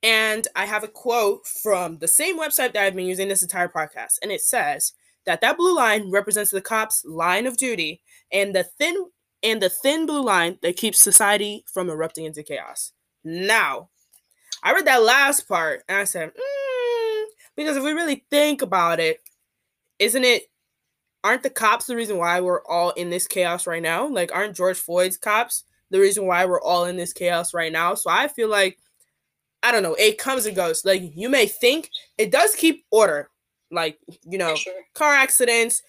And 0.02 0.46
I 0.56 0.66
have 0.66 0.84
a 0.84 0.90
quote 0.90 1.48
from 1.48 1.98
the 2.00 2.08
same 2.10 2.38
website 2.38 2.74
that 2.74 2.84
I've 2.84 2.96
been 2.96 3.06
using 3.06 3.30
this 3.30 3.42
entire 3.42 3.70
podcast. 3.70 4.20
And 4.22 4.32
it 4.32 4.42
says 4.42 4.94
that 5.26 5.42
that 5.42 5.58
blue 5.58 5.76
line 5.76 6.12
represents 6.12 6.52
the 6.52 6.62
cops' 6.62 7.04
line 7.06 7.46
of 7.46 7.58
duty 7.58 8.02
and 8.32 8.54
the 8.56 8.64
thin 8.64 8.96
and 9.42 9.62
the 9.62 9.70
thin 9.70 10.06
blue 10.06 10.24
line 10.24 10.58
that 10.62 10.78
keeps 10.78 11.00
society 11.00 11.66
from 11.72 11.90
erupting 11.90 12.26
into 12.26 12.44
chaos. 12.44 12.94
Now, 13.24 13.90
I 14.64 14.74
read 14.74 14.86
that 14.86 15.04
last 15.04 15.48
part 15.48 15.84
and 15.90 15.98
I 15.98 16.06
said, 16.06 16.30
mm, 16.30 17.24
because 17.56 17.78
if 17.78 17.84
we 17.84 17.92
really 17.92 18.26
think 18.32 18.62
about 18.62 19.00
it, 19.00 19.20
isn't 20.00 20.24
it 20.24 20.44
aren't 21.24 21.44
the 21.44 21.50
cops 21.50 21.86
the 21.86 21.96
reason 21.96 22.18
why 22.18 22.42
we're 22.42 22.66
all 22.66 22.92
in 22.92 23.10
this 23.10 23.28
chaos 23.28 23.68
right 23.68 23.84
now? 23.84 24.08
Like 24.08 24.34
aren't 24.34 24.56
George 24.56 24.80
Floyd's 24.80 25.18
cops 25.18 25.64
the 25.90 26.00
reason 26.00 26.26
why 26.26 26.46
we're 26.46 26.62
all 26.62 26.86
in 26.86 26.96
this 26.98 27.14
chaos 27.14 27.54
right 27.54 27.72
now? 27.72 27.94
So 27.96 28.10
I 28.10 28.28
feel 28.28 28.50
like 28.50 28.78
I 29.62 29.72
don't 29.72 29.84
know, 29.84 29.96
it 29.96 30.18
comes 30.18 30.46
and 30.46 30.56
goes. 30.56 30.84
Like 30.84 31.02
you 31.16 31.30
may 31.30 31.46
think 31.46 31.90
it 32.18 32.32
does 32.32 32.56
keep 32.56 32.86
order. 32.92 33.30
Like, 33.74 34.00
you 34.24 34.38
know, 34.38 34.56
sure. 34.56 34.74
car 34.94 35.14
accidents, 35.14 35.82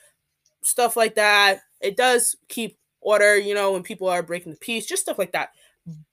stuff 0.62 0.96
like 0.96 1.14
that. 1.16 1.60
It 1.80 1.96
does 1.96 2.36
keep 2.48 2.78
order, 3.00 3.36
you 3.36 3.54
know, 3.54 3.72
when 3.72 3.82
people 3.82 4.08
are 4.08 4.22
breaking 4.22 4.52
the 4.52 4.58
peace, 4.58 4.86
just 4.86 5.02
stuff 5.02 5.18
like 5.18 5.32
that. 5.32 5.50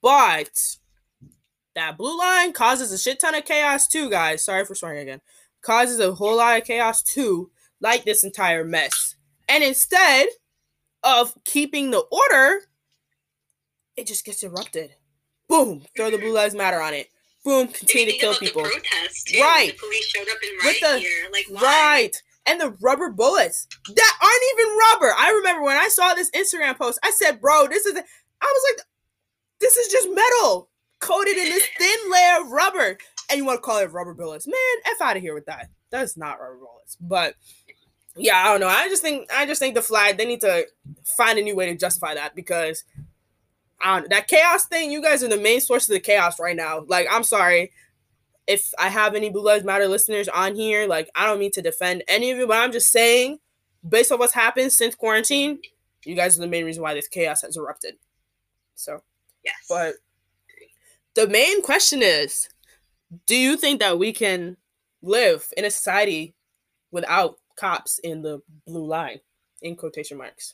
But 0.02 0.78
that 1.76 1.98
blue 1.98 2.18
line 2.18 2.54
causes 2.54 2.92
a 2.92 2.98
shit 2.98 3.20
ton 3.20 3.36
of 3.36 3.46
chaos 3.46 3.88
too, 3.88 4.10
guys. 4.10 4.44
Sorry 4.44 4.66
for 4.66 4.76
swearing 4.76 5.00
again. 5.00 5.22
Causes 5.62 6.00
a 6.00 6.14
whole 6.14 6.38
lot 6.38 6.58
of 6.58 6.66
chaos 6.66 7.02
too, 7.02 7.50
like 7.80 8.04
this 8.04 8.24
entire 8.24 8.66
mess. 8.66 9.16
And 9.48 9.64
instead 9.64 10.28
of 11.04 11.34
keeping 11.46 11.92
the 11.92 12.04
order, 12.12 12.66
it 13.96 14.08
just 14.08 14.26
gets 14.26 14.44
erupted. 14.44 14.96
Boom, 15.48 15.84
throw 15.96 16.10
the 16.10 16.18
Blue 16.18 16.34
Lives 16.34 16.56
Matter 16.56 16.82
on 16.82 16.94
it 16.94 17.08
boom, 17.44 17.68
continue 17.68 18.14
to 18.14 18.18
kill 18.18 18.36
people. 18.36 18.64
Protest, 18.64 19.36
right. 19.40 19.72
The 19.72 19.78
police 19.78 20.06
showed 20.06 20.30
up 20.30 20.38
in 20.44 20.66
riot 20.66 20.78
the, 20.82 21.00
here. 21.00 21.30
Like, 21.32 21.46
why? 21.50 21.62
Right. 21.62 22.24
And 22.46 22.60
the 22.60 22.76
rubber 22.82 23.10
bullets 23.10 23.68
that 23.88 24.18
aren't 24.22 24.44
even 24.54 24.78
rubber. 24.78 25.14
I 25.18 25.32
remember 25.32 25.64
when 25.64 25.78
I 25.78 25.90
saw 25.90 26.14
this 26.14 26.32
Instagram 26.32 26.78
post, 26.78 27.00
I 27.04 27.12
said, 27.12 27.40
bro, 27.40 27.68
this 27.68 27.86
is, 27.86 27.96
I 27.96 28.00
was 28.46 28.64
like, 28.72 28.86
this 29.60 29.78
is 29.78 29.92
just 29.92 30.10
metal 30.10 30.70
coated 31.00 31.38
in 31.38 31.46
this 31.46 31.68
thin 31.78 32.12
layer 32.12 32.42
of 32.42 32.52
rubber. 32.52 32.98
And 33.30 33.38
you 33.38 33.46
want 33.46 33.58
to 33.58 33.62
call 33.62 33.78
it 33.78 33.92
rubber 33.92 34.14
bullets. 34.14 34.48
Man, 34.48 34.56
F 34.94 35.02
out 35.02 35.18
of 35.18 35.22
here 35.22 35.34
with 35.34 35.46
that. 35.46 35.70
That's 35.92 36.18
not 36.18 36.40
rubber 36.40 36.58
bullets. 36.58 36.98
But 37.00 37.36
yeah, 38.16 38.38
I 38.38 38.46
don't 38.46 38.60
know. 38.60 38.68
I 38.68 38.90
just 38.90 39.02
think 39.02 39.30
I 39.34 39.46
just 39.46 39.60
think 39.60 39.76
the 39.76 39.82
flag, 39.82 40.18
they 40.18 40.26
need 40.26 40.42
to 40.42 40.68
find 41.16 41.40
a 41.40 41.42
new 41.42 41.56
way 41.56 41.68
to 41.68 41.76
justify 41.76 42.16
that 42.16 42.36
because 42.36 42.84
that 44.10 44.28
chaos 44.28 44.66
thing, 44.66 44.92
you 44.92 45.02
guys 45.02 45.24
are 45.24 45.28
the 45.28 45.38
main 45.38 45.62
source 45.62 45.88
of 45.90 45.94
the 45.94 46.00
chaos 46.00 46.40
right 46.40 46.56
now. 46.56 46.84
Like, 46.88 47.08
I'm 47.10 47.24
sorry 47.24 47.72
if 48.48 48.74
I 48.78 48.90
have 48.90 49.16
any 49.16 49.30
Blue 49.30 49.44
Lives 49.44 49.64
Matter 49.64 49.88
listeners 49.88 50.28
on 50.28 50.56
here. 50.56 50.88
Like, 50.88 51.10
I 51.16 51.26
don't 51.26 51.40
mean 51.40 51.52
to 51.52 51.62
defend 51.62 52.04
any 52.08 52.32
of 52.32 52.38
you, 52.38 52.48
but 52.48 52.58
I'm 52.58 52.72
just 52.72 52.92
saying, 52.92 53.40
based 53.88 54.12
on 54.12 54.20
what's 54.20 54.34
happened 54.34 54.72
since 54.72 54.96
quarantine, 54.96 55.60
you 56.06 56.16
guys 56.16 56.38
are 56.38 56.42
the 56.42 56.48
main 56.48 56.66
reason 56.66 56.82
why 56.84 56.94
this 56.94 57.08
chaos 57.08 57.42
has 57.42 57.58
erupted. 57.58 57.96
So, 58.76 59.02
yes. 59.44 59.56
But 59.70 59.96
the 61.16 61.28
main 61.28 61.62
question 61.62 62.02
is 62.02 62.50
do 63.26 63.36
you 63.36 63.58
think 63.58 63.80
that 63.80 64.00
we 64.00 64.14
can 64.14 64.58
live 65.02 65.48
in 65.58 65.66
a 65.66 65.72
society 65.72 66.34
without 66.92 67.38
cops 67.58 68.00
in 68.00 68.22
the 68.22 68.42
blue 68.66 68.86
line 68.86 69.20
in 69.62 69.76
quotation 69.76 70.18
marks 70.18 70.52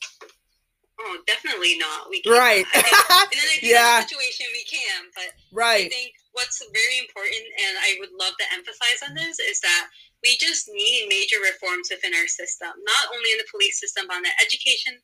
Oh, 0.98 1.18
definitely 1.26 1.78
not. 1.78 2.10
We 2.10 2.20
can. 2.22 2.32
Right. 2.32 2.66
in 2.74 3.38
an 3.38 3.62
yeah. 3.62 4.02
situation, 4.02 4.46
we 4.50 4.66
can. 4.66 5.06
But 5.14 5.30
right. 5.54 5.86
I 5.86 5.88
think 5.88 6.12
what's 6.32 6.58
very 6.74 6.98
important, 6.98 7.38
and 7.38 7.78
I 7.78 8.02
would 8.02 8.10
love 8.18 8.34
to 8.34 8.46
emphasize 8.50 9.06
on 9.06 9.14
this, 9.14 9.38
is 9.38 9.60
that 9.60 9.88
we 10.26 10.36
just 10.42 10.66
need 10.66 11.06
major 11.06 11.38
reforms 11.38 11.88
within 11.94 12.14
our 12.18 12.26
system, 12.26 12.74
not 12.82 13.14
only 13.14 13.30
in 13.30 13.38
the 13.38 13.46
police 13.50 13.78
system, 13.78 14.10
but 14.10 14.18
on 14.18 14.26
the 14.26 14.34
education 14.42 14.98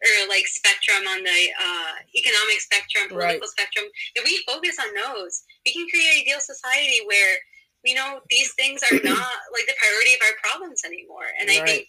or 0.00 0.28
like 0.28 0.48
spectrum, 0.48 1.06
on 1.06 1.22
the 1.22 1.40
uh, 1.60 1.94
economic 2.16 2.58
spectrum, 2.58 3.12
political 3.12 3.46
right. 3.46 3.54
spectrum. 3.54 3.86
If 4.16 4.24
we 4.24 4.42
focus 4.48 4.80
on 4.80 4.90
those, 4.96 5.44
we 5.62 5.70
can 5.76 5.86
create 5.86 6.10
an 6.10 6.20
ideal 6.24 6.40
society 6.40 7.04
where 7.04 7.36
you 7.84 7.94
know 7.94 8.20
these 8.32 8.52
things 8.54 8.80
are 8.90 8.96
not 9.04 9.36
like 9.52 9.68
the 9.68 9.78
priority 9.78 10.16
of 10.16 10.24
our 10.24 10.36
problems 10.42 10.82
anymore. 10.82 11.28
And 11.38 11.46
right. 11.48 11.60
I 11.60 11.66
think 11.66 11.86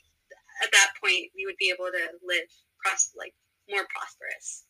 at 0.62 0.71
that 0.75 0.93
point 0.99 1.32
we 1.34 1.47
would 1.47 1.58
be 1.58 1.71
able 1.71 1.89
to 1.89 2.06
live 2.21 2.51
pros- 2.83 3.11
like 3.17 3.33
more 3.69 3.85
prosperous. 3.93 4.65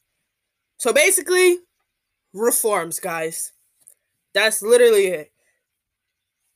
So 0.77 0.93
basically, 0.93 1.59
reforms, 2.33 2.99
guys. 2.99 3.53
That's 4.33 4.61
literally 4.61 5.07
it. 5.07 5.31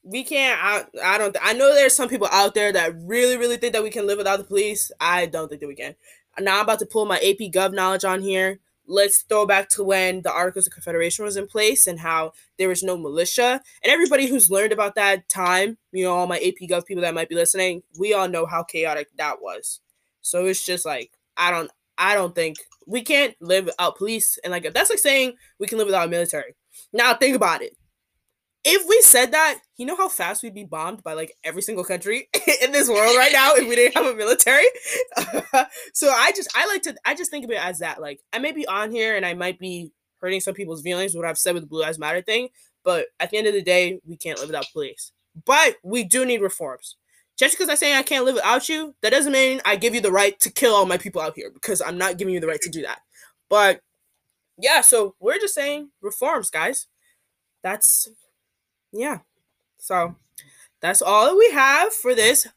We 0.04 0.24
can't. 0.24 0.60
I, 0.62 0.86
I 1.04 1.18
don't. 1.18 1.36
I 1.42 1.54
know 1.54 1.74
there's 1.74 1.96
some 1.96 2.10
people 2.10 2.28
out 2.32 2.54
there 2.54 2.72
that 2.72 2.96
really, 3.02 3.38
really 3.38 3.58
think 3.58 3.74
that 3.74 3.84
we 3.84 3.90
can 3.90 4.08
live 4.08 4.18
without 4.18 4.38
the 4.38 4.44
police. 4.44 4.92
I 5.00 5.26
don't 5.26 5.50
think 5.50 5.62
that 5.62 5.68
we 5.68 5.76
can. 5.76 5.96
Now 6.40 6.58
I'm 6.58 6.64
about 6.64 6.80
to 6.80 6.86
pull 6.86 7.06
my 7.06 7.18
AP 7.18 7.52
Gov 7.52 7.74
knowledge 7.74 8.04
on 8.04 8.22
here. 8.22 8.60
Let's 8.88 9.24
throw 9.24 9.48
back 9.48 9.70
to 9.70 9.84
when 9.84 10.22
the 10.22 10.32
Articles 10.32 10.68
of 10.68 10.74
Confederation 10.74 11.26
was 11.26 11.38
in 11.38 11.48
place 11.48 11.88
and 11.88 12.00
how 12.00 12.34
there 12.60 12.70
was 12.70 12.84
no 12.84 12.96
militia. 12.96 13.62
And 13.84 13.92
everybody 13.92 14.28
who's 14.28 14.52
learned 14.52 14.74
about 14.74 14.94
that 14.94 15.28
time, 15.28 15.78
you 15.92 16.04
know, 16.04 16.16
all 16.16 16.28
my 16.28 16.38
AP 16.38 16.70
Gov 16.70 16.86
people 16.86 17.02
that 17.02 17.16
might 17.16 17.30
be 17.30 17.36
listening, 17.36 17.82
we 17.98 18.14
all 18.14 18.28
know 18.28 18.46
how 18.46 18.62
chaotic 18.62 19.10
that 19.18 19.42
was. 19.42 19.80
So 20.22 20.46
it's 20.46 20.64
just 20.64 20.86
like 20.86 21.12
I 21.38 21.52
don't 21.52 21.72
I 21.98 22.16
don't 22.16 22.36
think 22.36 22.58
we 22.88 23.02
can't 23.02 23.36
live 23.42 23.66
without 23.66 23.98
police 23.98 24.38
and 24.44 24.52
like 24.52 24.72
that's 24.74 24.90
like 24.90 25.00
saying 25.00 25.34
we 25.60 25.68
can 25.68 25.78
live 25.78 25.88
without 25.88 26.08
a 26.08 26.12
military. 26.12 26.56
Now 26.94 27.14
think 27.14 27.36
about 27.36 27.62
it. 27.62 27.76
If 28.68 28.88
we 28.88 29.00
said 29.02 29.32
that, 29.34 29.60
you 29.78 29.86
know 29.86 29.96
how 29.96 30.10
fast 30.10 30.42
we'd 30.42 30.56
be 30.56 30.64
bombed 30.64 31.04
by 31.04 31.14
like 31.14 31.32
every 31.44 31.62
single 31.62 31.84
country 31.84 32.30
in 32.64 32.72
this 32.72 32.90
world 32.90 33.16
right 33.16 33.32
now 33.32 33.54
if 33.54 33.68
we 33.68 33.76
didn't 33.76 33.96
have 33.96 34.08
a 34.08 34.16
military. 34.16 34.66
so 35.94 36.10
I 36.10 36.32
just 36.36 36.50
I 36.56 36.66
like 36.68 36.82
to 36.84 36.96
I 37.06 37.14
just 37.16 37.32
think 37.32 37.46
of 37.46 37.52
it 37.52 37.64
as 37.64 37.80
that. 37.80 38.02
Like 38.02 38.20
I 38.34 38.40
may 38.40 38.52
be 38.52 38.68
on 38.68 38.92
here 38.92 39.16
and 39.16 39.26
I 39.26 39.34
might 39.34 39.60
be 39.60 39.92
hurting 40.20 40.42
some 40.42 40.56
people's 40.56 40.82
feelings 40.82 41.16
what 41.16 41.26
I've 41.26 41.38
said 41.38 41.54
with 41.54 41.64
the 41.64 41.68
Blue 41.68 41.82
Lives 41.82 42.00
Matter 42.00 42.22
thing, 42.22 42.50
but 42.84 43.08
at 43.20 43.30
the 43.30 43.38
end 43.38 43.48
of 43.48 43.54
the 43.54 43.62
day, 43.62 44.00
we 44.06 44.18
can't 44.18 44.40
live 44.40 44.50
without 44.50 44.68
police. 44.74 45.12
But 45.46 45.76
we 45.84 46.04
do 46.04 46.26
need 46.26 46.42
reforms 46.42 46.96
just 47.38 47.58
because 47.58 47.70
I 47.70 47.76
say 47.76 47.98
I 47.98 48.04
can't 48.04 48.26
live 48.26 48.36
without 48.36 48.70
you, 48.70 48.96
that 49.02 49.12
doesn't 49.12 49.32
mean 49.32 49.62
I 49.66 49.76
give 49.76 49.94
you 49.94 50.02
the 50.02 50.12
right 50.12 50.40
to 50.40 50.52
kill 50.52 50.74
all 50.74 50.86
my 50.86 50.98
people 50.98 51.22
out 51.22 51.34
here 51.36 51.52
because 51.54 51.82
I'm 51.82 51.98
not 51.98 52.18
giving 52.18 52.34
you 52.34 52.40
the 52.40 52.48
right 52.48 52.62
to 52.62 52.70
do 52.70 52.82
that. 52.84 53.00
But 53.50 53.82
yeah, 54.58 54.82
so 54.82 55.16
we're 55.20 55.40
just 55.40 55.54
saying 55.54 55.90
reforms, 56.02 56.50
guys. 56.50 56.88
That's 57.64 58.08
yeah. 58.92 59.20
So 59.80 60.16
that's 60.82 61.02
all 61.02 61.26
that 61.26 61.38
we 61.38 61.52
have 61.52 61.94
for 61.94 62.16
this 62.16 62.48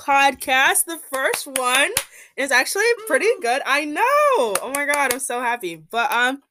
podcast. 0.00 0.84
The 0.84 1.00
first 1.12 1.46
one 1.46 1.90
is 2.36 2.52
actually 2.52 2.84
pretty 3.06 3.28
good. 3.40 3.62
I 3.66 3.84
know. 3.84 4.02
Oh 4.62 4.72
my 4.74 4.86
god, 4.86 5.12
I'm 5.12 5.20
so 5.20 5.40
happy. 5.40 5.76
But 5.76 6.12
um 6.12 6.42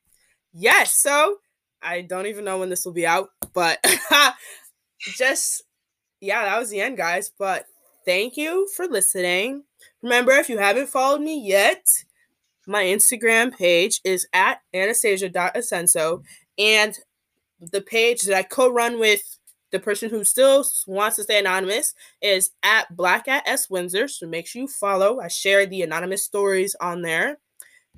yes, 0.53 0.93
so 0.93 1.37
I 1.81 2.01
don't 2.01 2.27
even 2.27 2.45
know 2.45 2.59
when 2.59 2.69
this 2.69 2.85
will 2.85 2.93
be 2.93 3.07
out, 3.07 3.29
but 3.53 3.83
just 4.99 5.63
yeah, 6.21 6.45
that 6.45 6.59
was 6.59 6.69
the 6.69 6.79
end, 6.79 6.97
guys. 6.97 7.31
But 7.37 7.65
thank 8.05 8.37
you 8.37 8.67
for 8.75 8.87
listening. 8.87 9.63
Remember, 10.01 10.31
if 10.31 10.47
you 10.47 10.59
haven't 10.59 10.87
followed 10.87 11.21
me 11.21 11.45
yet, 11.45 12.03
my 12.67 12.83
Instagram 12.83 13.55
page 13.55 13.99
is 14.03 14.27
at 14.31 14.61
anastasia.asenso. 14.73 16.23
And 16.57 16.97
the 17.59 17.81
page 17.81 18.21
that 18.23 18.37
I 18.37 18.43
co 18.43 18.69
run 18.69 18.99
with 18.99 19.21
the 19.71 19.79
person 19.79 20.09
who 20.09 20.23
still 20.23 20.65
wants 20.85 21.15
to 21.15 21.23
stay 21.23 21.39
anonymous 21.39 21.93
is 22.21 22.51
at 22.61 22.95
Black 22.95 23.27
at 23.27 23.47
S 23.47 23.69
Windsor. 23.69 24.07
So 24.07 24.27
make 24.27 24.47
sure 24.47 24.61
you 24.61 24.67
follow. 24.67 25.19
I 25.19 25.27
share 25.27 25.65
the 25.65 25.81
anonymous 25.81 26.23
stories 26.23 26.75
on 26.79 27.01
there. 27.01 27.37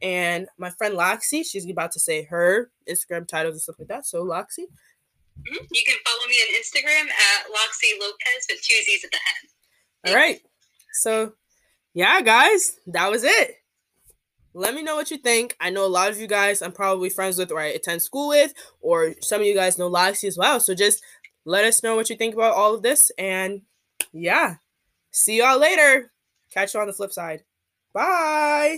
And 0.01 0.47
my 0.57 0.69
friend 0.69 0.95
Loxy, 0.95 1.45
she's 1.45 1.69
about 1.69 1.91
to 1.93 1.99
say 1.99 2.23
her 2.23 2.71
Instagram 2.89 3.27
titles 3.27 3.53
and 3.55 3.61
stuff 3.61 3.79
like 3.79 3.87
that. 3.87 4.05
So 4.05 4.23
Loxy, 4.23 4.65
Mm-hmm. 5.39 5.65
You 5.71 5.83
can 5.85 5.95
follow 6.05 6.27
me 6.27 6.35
on 6.35 6.61
Instagram 6.61 7.09
at 7.09 7.47
Loxy 7.47 7.99
Lopez 7.99 8.45
with 8.49 8.61
two 8.61 8.75
Z's 8.83 9.03
at 9.03 9.11
the 9.11 9.17
end. 9.17 9.49
All 10.07 10.15
right. 10.15 10.39
So, 10.93 11.33
yeah, 11.93 12.21
guys, 12.21 12.79
that 12.87 13.09
was 13.09 13.23
it. 13.23 13.55
Let 14.53 14.75
me 14.75 14.83
know 14.83 14.95
what 14.95 15.09
you 15.09 15.17
think. 15.17 15.55
I 15.59 15.71
know 15.71 15.85
a 15.85 15.87
lot 15.87 16.11
of 16.11 16.19
you 16.19 16.27
guys 16.27 16.61
I'm 16.61 16.71
probably 16.71 17.09
friends 17.09 17.37
with 17.37 17.51
or 17.51 17.59
I 17.59 17.67
attend 17.67 18.01
school 18.01 18.29
with, 18.29 18.53
or 18.81 19.15
some 19.21 19.41
of 19.41 19.47
you 19.47 19.55
guys 19.55 19.79
know 19.79 19.89
Loxy 19.89 20.27
as 20.27 20.37
well. 20.37 20.59
So 20.59 20.75
just 20.75 21.03
let 21.45 21.65
us 21.65 21.81
know 21.83 21.95
what 21.95 22.09
you 22.09 22.15
think 22.15 22.35
about 22.35 22.53
all 22.53 22.75
of 22.75 22.83
this. 22.83 23.11
And 23.17 23.61
yeah, 24.11 24.55
see 25.11 25.39
y'all 25.39 25.59
later. 25.59 26.11
Catch 26.51 26.75
you 26.75 26.79
on 26.79 26.87
the 26.87 26.93
flip 26.93 27.11
side. 27.11 27.43
Bye. 27.93 28.77